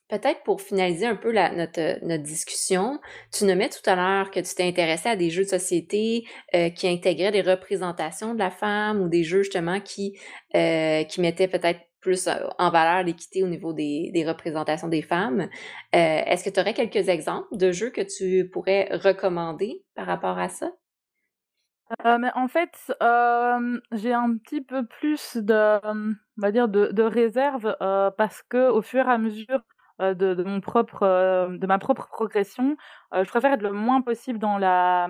[0.09, 3.01] peut-être pour finaliser un peu la, notre, notre discussion,
[3.33, 6.27] tu nommais tout à l'heure que tu t'es intéressé à des jeux de société
[6.75, 10.19] qui intégraient des représentations de la femme ou des jeux justement qui,
[10.53, 15.41] qui mettaient peut-être plus euh, en valeur l'équité au niveau des, des, représentations des femmes.
[15.41, 15.49] Euh,
[15.95, 20.51] Est-ce que tu aurais quelques exemples de jeux que tu pourrais recommander par rapport à
[20.51, 20.71] ça?
[22.05, 26.89] Euh, mais en fait, euh, j'ai un petit peu plus de, on va dire, de,
[26.93, 27.77] de réserve
[28.17, 29.63] parce que au fur et à mesure
[30.01, 32.77] de, de, mon propre, de ma propre progression,
[33.13, 35.07] je préfère être le moins possible dans la,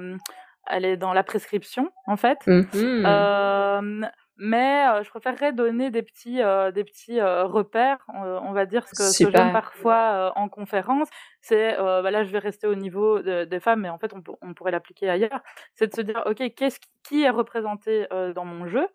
[0.67, 2.39] aller dans la prescription, en fait.
[2.49, 4.03] Mmh
[4.45, 6.41] mais je préférerais donner des petits,
[6.75, 11.09] des petits repères, on va dire, ce que, ce que j'aime parfois en conférence,
[11.41, 14.55] c'est, bah là je vais rester au niveau des femmes, mais en fait on, on
[14.55, 15.41] pourrait l'appliquer ailleurs,
[15.75, 18.87] c'est de se dire, ok, qu'est-ce qui est représenté dans mon jeu?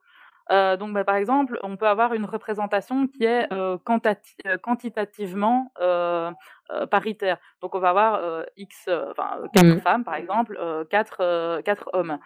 [0.51, 3.77] Euh, donc, bah, par exemple, on peut avoir une représentation qui est euh,
[4.61, 6.31] quantitativement euh,
[6.89, 7.37] paritaire.
[7.61, 9.81] Donc, on va avoir x, enfin quatre mmh.
[9.81, 10.57] femmes, par exemple,
[10.89, 12.19] quatre, quatre hommes.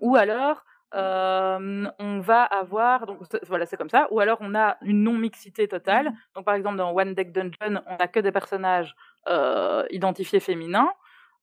[0.00, 0.64] ou alors,
[0.94, 4.08] euh, on va avoir donc voilà c'est comme ça.
[4.10, 6.10] Ou alors on a une non mixité totale.
[6.10, 6.16] Mmh.
[6.36, 8.94] donc par exemple dans One Deck Dungeon on a que des personnages
[9.28, 10.92] euh, identifiés féminins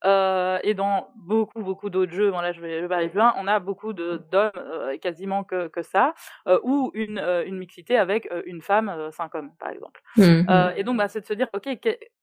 [0.05, 3.19] euh, et dans beaucoup, beaucoup d'autres jeux, bon là je vais, je vais aller plus
[3.19, 6.13] loin, on a beaucoup d'hommes, euh, quasiment que, que ça,
[6.47, 10.01] euh, ou une, une mixité avec une femme, cinq hommes par exemple.
[10.17, 10.45] Mmh.
[10.75, 11.67] et donc bah, c'est de se dire, ok,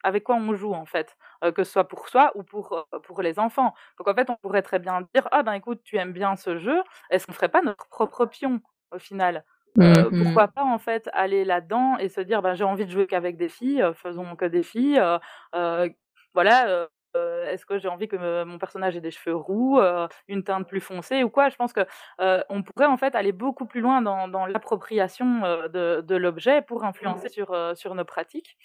[0.02, 1.16] avec quoi on joue en fait,
[1.54, 3.74] que ce soit pour soi ou pour, pour les enfants.
[3.98, 6.58] Donc en fait on pourrait très bien dire, ah ben écoute, tu aimes bien ce
[6.58, 8.60] jeu, est-ce qu'on ferait pas notre propre pion
[8.92, 9.44] au final?
[9.78, 10.22] Euh, mmh.
[10.22, 13.36] pourquoi pas en fait aller là-dedans et se dire bah, j'ai envie de jouer qu'avec
[13.36, 14.98] des filles, faisons que des filles.
[15.54, 15.88] Euh,
[16.32, 16.88] voilà,
[17.46, 20.80] est-ce que j'ai envie que mon personnage ait des cheveux roux, euh, une teinte plus
[20.80, 21.48] foncée ou quoi?
[21.48, 21.80] Je pense que
[22.20, 25.40] euh, on pourrait en fait aller beaucoup plus loin dans, dans l'appropriation
[25.72, 28.56] de, de l'objet pour influencer sur sur nos pratiques.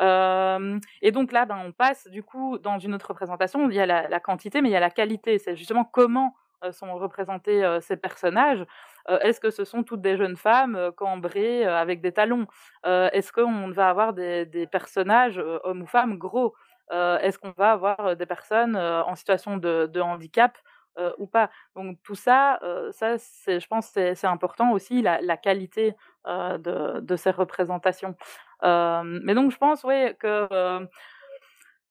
[0.00, 3.68] et donc là, ben, on passe du coup dans une autre représentation.
[3.70, 5.38] Il y a la, la quantité, mais il y a la qualité.
[5.38, 6.34] C'est justement comment
[6.72, 8.64] sont représentés ces personnages.
[9.08, 12.46] Est-ce que ce sont toutes des jeunes femmes cambrées avec des talons?
[12.84, 16.54] Est-ce qu'on va avoir des, des personnages, hommes ou femmes, gros?
[16.54, 20.56] euh, est-ce qu'on va avoir des personnes en situation de, handicap
[21.18, 21.50] ou pas?
[21.76, 22.58] Donc tout ça,
[22.90, 25.94] ça je pense c'est important aussi la, la qualité
[26.26, 28.16] de, de, ces représentations.
[28.62, 30.88] mais donc je pense oui que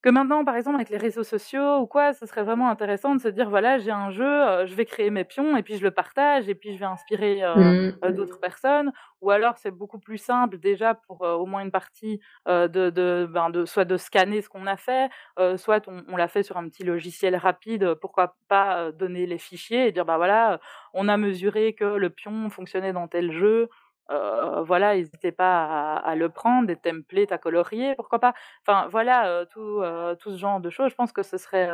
[0.02, 3.22] que maintenant, par exemple, avec les réseaux sociaux ou quoi, ce serait vraiment intéressant de
[3.22, 5.84] se dire voilà, j'ai un jeu, euh, je vais créer mes pions et puis je
[5.84, 7.98] le partage et puis je vais inspirer euh, mmh.
[8.06, 8.94] euh, d'autres personnes.
[9.22, 13.50] Ou alors, c'est beaucoup plus simple déjà pour au moins une partie de, de, ben,
[13.50, 15.10] de, soit de scanner ce qu'on a fait,
[15.58, 17.96] soit on, on l'a fait sur un petit logiciel rapide.
[17.96, 20.62] Pourquoi pas donner les fichiers et dire bah voilà,
[20.94, 23.70] on a mesuré que le pion fonctionnait dans tel jeu.
[24.12, 28.34] Euh, voilà, n'hésitez pas à, le prendre, des templates à colorier, pourquoi pas.
[28.66, 30.90] Enfin, voilà, euh, tout, euh, tout, ce genre de choses.
[30.90, 31.70] Je pense que ce serait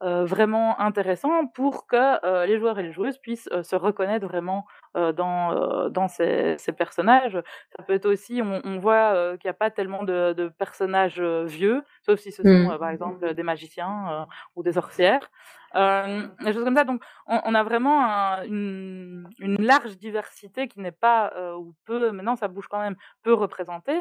[0.00, 6.08] vraiment intéressant pour que les joueurs et les joueuses puissent se reconnaître vraiment dans, dans
[6.08, 7.38] ces, ces, personnages.
[7.76, 11.82] Ça peut être aussi, on, voit qu'il n'y a pas tellement de, de personnages vieux,
[12.02, 12.78] sauf si ce sont, mmh.
[12.78, 15.30] par exemple, des magiciens ou des sorcières.
[15.76, 16.84] Euh, des choses comme ça.
[16.84, 18.02] Donc, on, a vraiment
[18.44, 22.96] une, une, large diversité qui n'est pas, euh, ou peu, maintenant ça bouge quand même,
[23.22, 24.00] peu représentée.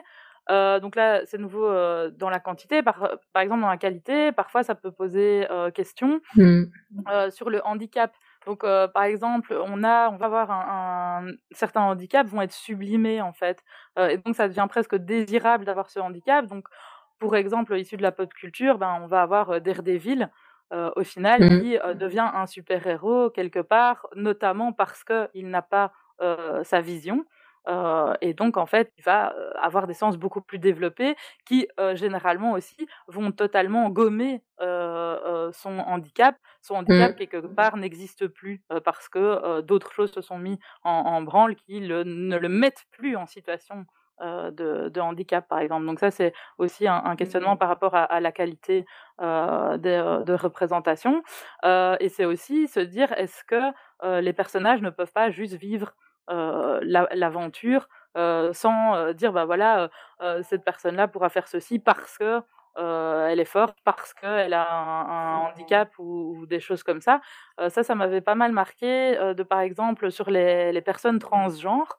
[0.50, 2.84] Euh, donc là, c'est nouveau euh, dans la quantité.
[2.84, 6.64] Par, par exemple, dans la qualité, parfois ça peut poser euh, question mmh.
[7.32, 8.14] sur le handicap.
[8.46, 13.20] Donc, par exemple, on a, on va avoir un, un, certains handicaps vont être sublimés
[13.20, 13.64] en fait,
[13.98, 16.46] et donc ça devient presque désirable d'avoir ce handicap.
[16.46, 16.68] Donc,
[17.18, 20.30] pour exemple, issu de la pop culture, ben on va avoir Daredevil
[20.74, 21.62] euh, au final, mmh.
[21.62, 27.26] qui euh, devient un super-héros quelque part, notamment parce qu'il n'a pas euh, sa vision.
[28.22, 31.16] et donc, en fait, il va avoir des sens beaucoup plus développés
[31.48, 36.36] qui, généralement aussi, vont totalement gommer son handicap.
[36.62, 37.16] Son handicap, mmh.
[37.16, 42.38] quelque part, n'existe plus parce que d'autres choses se sont mis en, branle qui ne
[42.38, 45.86] le mettent plus en situation euh, de, de, handicap, par exemple.
[45.86, 47.60] Donc ça, c'est aussi un, questionnement mmh.
[47.60, 48.86] par rapport à, la qualité
[49.22, 51.24] euh, de, euh, de, représentation.
[51.64, 53.72] Euh, et c'est aussi se dire, est-ce que
[54.22, 55.94] les personnages ne peuvent pas juste vivre
[56.28, 59.90] l'aventure sans dire, bah voilà,
[60.42, 62.42] cette personne-là pourra faire ceci parce que
[62.78, 67.22] elle est forte parce qu'elle a un, handicap ou, des choses comme ça.
[67.70, 71.98] ça, ça m'avait pas mal marqué, de par exemple sur les, les personnes transgenres.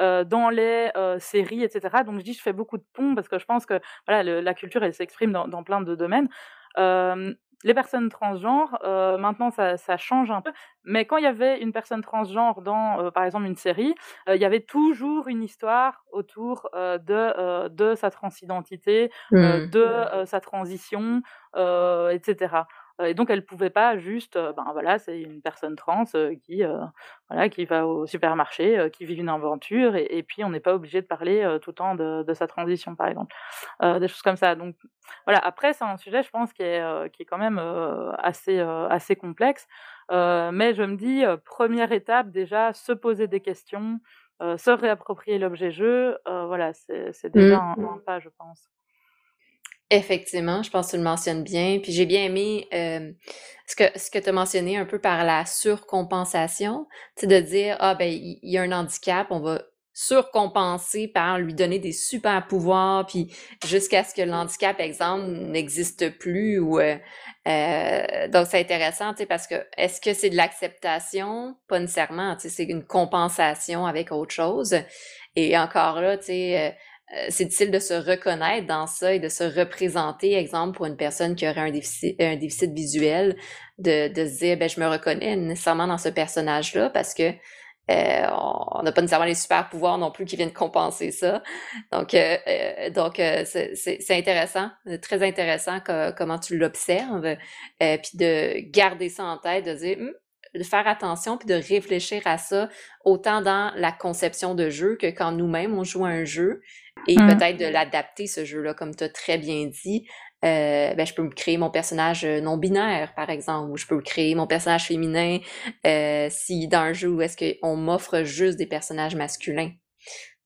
[0.00, 2.04] Euh, dans les euh, séries, etc.
[2.06, 4.54] Donc je dis, je fais beaucoup de ponts parce que je pense que voilà, la
[4.54, 6.28] culture, elle s'exprime dans, dans, plein de domaines.
[6.78, 7.34] Euh,
[7.64, 10.52] les personnes transgenres, maintenant ça, ça, change un peu,
[10.84, 13.96] mais quand il y avait une personne transgenre dans, par exemple, une série,
[14.28, 19.70] il y avait toujours une histoire autour de, de sa transidentité, mmh.
[19.70, 21.20] de sa transition,
[21.56, 22.58] etc.
[23.04, 26.04] Et donc, elle pouvait pas juste, ben voilà, c'est une personne trans
[26.42, 26.62] qui,
[27.28, 31.00] voilà, qui va au supermarché, qui vit une aventure, et, puis on n'est pas obligé
[31.00, 33.34] de parler tout le temps de, de, sa transition, par exemple,
[33.80, 34.56] des choses comme ça.
[34.56, 34.74] Donc,
[35.26, 35.38] voilà.
[35.38, 37.58] Après, c'est un sujet, je pense, qui est, qui est quand même
[38.18, 39.68] assez, assez complexe.
[40.10, 44.00] mais je me dis, première étape déjà, se poser des questions,
[44.40, 47.84] se réapproprier l'objet jeu, voilà, c'est déjà mmh.
[47.84, 48.68] un, un pas, je pense.
[49.90, 51.78] Effectivement, je pense que tu le mentionnes bien.
[51.82, 53.10] Puis j'ai bien aimé euh,
[53.66, 56.86] ce que ce que tu as mentionné un peu par la surcompensation,
[57.16, 59.62] c'est de dire ah ben il y, a un handicap, on va
[59.94, 63.34] surcompenser par lui donner des super pouvoirs, puis
[63.66, 66.96] jusqu'à ce que le handicap, exemple, n'existe plus ou euh,
[67.48, 71.56] euh, donc c'est intéressant, tu sais, parce que est-ce que c'est de l'acceptation?
[71.66, 74.76] Pas nécessairement, tu sais, c'est une compensation avec autre chose.
[75.34, 76.70] Et encore là, tu sais euh,
[77.28, 81.34] c'est difficile de se reconnaître dans ça et de se représenter, exemple, pour une personne
[81.36, 83.36] qui aurait un déficit, un déficit visuel,
[83.78, 87.32] de, de se dire, ben, je me reconnais nécessairement dans ce personnage-là parce que
[87.90, 88.26] euh,
[88.72, 91.42] on n'a pas nécessairement les super pouvoirs non plus qui viennent compenser ça.
[91.90, 94.70] Donc, euh, euh donc c'est intéressant,
[95.00, 95.78] très intéressant
[96.16, 97.36] comment tu l'observes,
[97.78, 100.12] puis de garder ça en tête, de dire, hum,
[100.54, 102.68] de faire attention puis de réfléchir à ça
[103.04, 106.62] autant dans la conception de jeu que quand nous-mêmes on joue à un jeu
[107.06, 107.26] et mmh.
[107.26, 110.06] peut-être de l'adapter ce jeu-là comme tu as très bien dit.
[110.44, 114.00] Euh, ben, je peux créer mon personnage euh, non binaire par exemple ou je peux
[114.00, 115.38] créer mon personnage féminin
[115.84, 119.72] euh, si dans un jeu où est-ce qu'on m'offre juste des personnages masculins.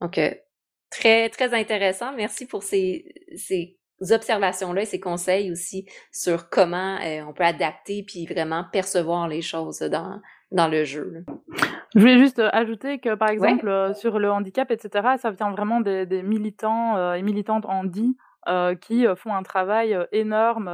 [0.00, 0.32] Donc euh,
[0.90, 2.14] très très intéressant.
[2.14, 3.04] Merci pour ces,
[3.36, 3.78] ces
[4.10, 9.42] observations-là et ces conseils aussi sur comment euh, on peut adapter puis vraiment percevoir les
[9.42, 10.20] choses dans,
[10.52, 11.24] dans le jeu.
[11.94, 15.50] Je voulais juste euh, ajouter que, par exemple, euh, sur le handicap, etc., ça vient
[15.50, 18.16] vraiment des, des militants et militantes handi
[18.48, 20.70] euh, qui font un travail énorme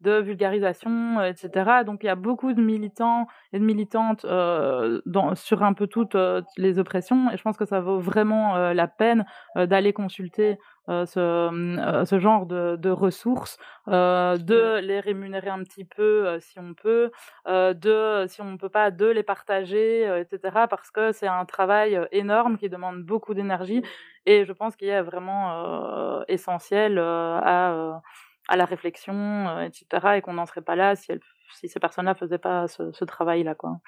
[0.00, 1.84] de vulgarisation, etc.
[1.86, 6.16] Donc il y a beaucoup de militants et de militantes dans, sur un peu toutes
[6.56, 9.24] les oppressions, et je pense que ça vaut vraiment la peine
[9.54, 10.58] d'aller consulter
[10.88, 17.10] ce, ce, genre de, de ressources, de les rémunérer un petit peu si on peut,
[17.46, 20.66] de si on ne peut pas, de les partager, etc.
[20.68, 23.82] Parce que c'est un travail énorme qui demande beaucoup d'énergie
[24.26, 28.02] et je pense qu'il est vraiment essentiel à
[28.48, 30.16] à la réflexion, etc.
[30.16, 31.12] Et qu'on n'en serait pas là si,
[31.54, 33.78] si ces personnes-là faisaient pas ce, ce travail-là, quoi.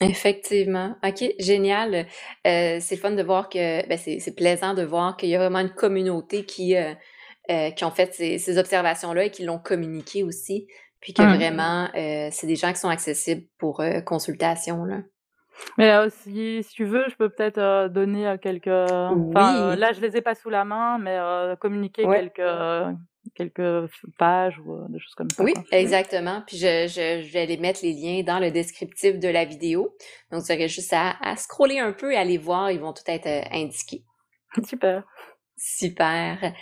[0.00, 0.96] Effectivement.
[1.04, 2.06] OK, génial.
[2.46, 5.60] Euh, c'est fun de voir que, ben c'est plaisant de voir qu'il y a vraiment
[5.60, 6.94] une communauté qui, euh,
[7.50, 10.66] euh, qui ont fait ces, ces observations-là et qui l'ont communiqué aussi.
[11.00, 11.34] Puis que mmh.
[11.34, 14.84] vraiment, c'est des gens qui sont accessibles pour consultation.
[14.84, 14.98] Là.
[15.78, 18.66] Mais si, si, tu veux, je peux peut-être donner quelques.
[18.68, 21.18] Enfin, là, je les ai pas sous la main, mais
[21.58, 22.42] communiquer quelques
[23.34, 25.42] quelques pages ou euh, des choses comme ça.
[25.42, 26.42] Oui, exactement.
[26.46, 29.94] Puis je, je, je, vais les mettre les liens dans le descriptif de la vidéo.
[30.30, 32.70] Donc, tu aurais juste à, à scroller un peu et aller voir.
[32.70, 34.04] Ils vont tout être euh, indiqués.
[34.68, 35.04] Super.
[35.56, 36.54] Super.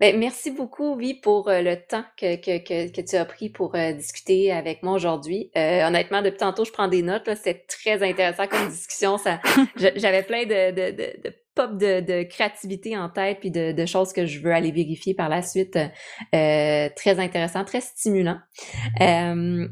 [0.00, 3.50] Ben, merci beaucoup, Oui, pour euh, le temps que, que, que, que, tu as pris
[3.50, 5.52] pour discuter avec moi aujourd'hui.
[5.54, 7.28] honnêtement, depuis tantôt, je prends des notes.
[7.36, 9.16] C'était très intéressant comme discussion.
[9.18, 9.40] Ça,
[9.76, 14.26] j'avais plein de, de, de, de pop de, créativité en tête puis de, choses que
[14.26, 15.76] je veux aller vérifier par la suite.
[15.76, 18.38] Euh, très intéressant, très stimulant.
[19.00, 19.66] Euh,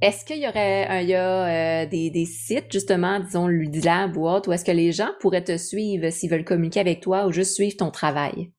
[0.00, 4.48] est-ce qu'il y aurait il y a, euh, des, sites, justement, disons Ludilab ou autre,
[4.48, 7.54] où est-ce que les gens pourraient te suivre s'ils veulent communiquer avec toi ou juste
[7.54, 8.50] suivre ton travail?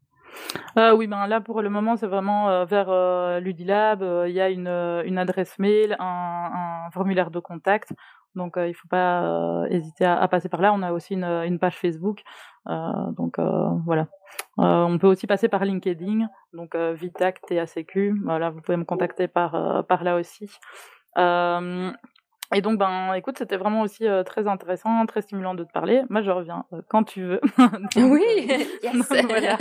[0.95, 4.03] oui, ben là pour le moment c'est vraiment vers Ludilab.
[4.27, 7.93] Il y a une, adresse mail, un, formulaire de contact.
[8.35, 10.73] Donc, il ne faut pas hésiter à, passer par là.
[10.73, 12.23] On a aussi une, une page Facebook.
[12.65, 13.37] donc,
[13.85, 14.07] voilà.
[14.57, 16.27] on peut aussi passer par LinkedIn.
[16.53, 18.15] Donc, Vitac, TACQ.
[18.23, 20.49] Voilà, vous pouvez me contacter par, par là aussi.
[21.17, 26.03] et donc, ben, écoute, c'était vraiment aussi très intéressant, très stimulant de te parler.
[26.09, 27.41] Moi, je reviens quand tu veux.
[27.95, 28.47] oui,
[28.83, 29.07] yes.
[29.27, 29.57] voilà.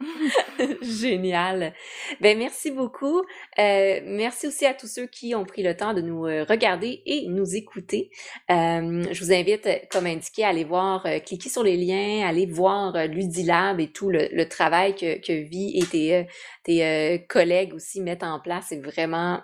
[0.82, 1.72] Génial.
[2.20, 3.20] Ben merci beaucoup.
[3.58, 7.02] Euh, merci aussi à tous ceux qui ont pris le temps de nous euh, regarder
[7.06, 8.10] et nous écouter.
[8.50, 13.06] Euh, je vous invite, comme indiqué, à aller voir, cliquer sur les liens, aller voir
[13.06, 16.26] l'Udilab et tout le, travail que, que Vi et tes,
[16.62, 18.66] tes collègues aussi mettent en place.
[18.68, 19.40] C'est vraiment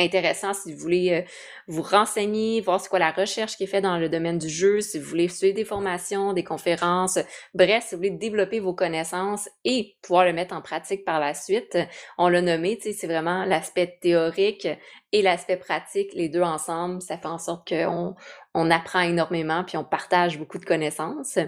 [0.00, 1.22] intéressant si vous voulez euh,
[1.68, 4.80] vous renseigner, voir c'est quoi la recherche qui est faite dans le domaine du jeu,
[4.80, 7.18] si vous voulez suivre des formations, des conférences,
[7.54, 11.34] bref, si vous voulez développer vos connaissances et pouvoir le mettre en pratique par la
[11.34, 11.78] suite.
[12.18, 14.66] On l'a nommé, c'est vraiment l'aspect théorique
[15.12, 18.14] et l'aspect pratique, les deux ensemble, ça fait en sorte qu'on
[18.54, 21.38] on apprend énormément puis on partage beaucoup de connaissances.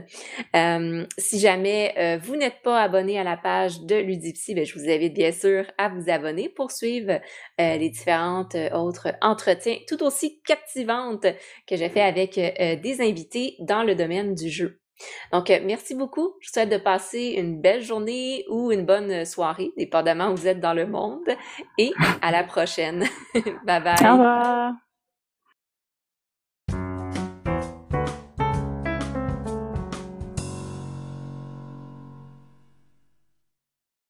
[0.54, 4.78] Euh, si jamais euh, vous n'êtes pas abonné à la page de Ludipsy, ben, je
[4.78, 7.12] vous invite bien sûr à vous abonner pour suivre
[7.60, 11.26] euh, les différentes autres entretiens tout aussi captivantes
[11.66, 14.80] que j'ai fait avec des invités dans le domaine du jeu.
[15.32, 16.34] Donc, merci beaucoup.
[16.40, 20.46] Je vous souhaite de passer une belle journée ou une bonne soirée, dépendamment où vous
[20.46, 21.28] êtes dans le monde.
[21.78, 23.04] Et à la prochaine.
[23.64, 24.91] bye bye.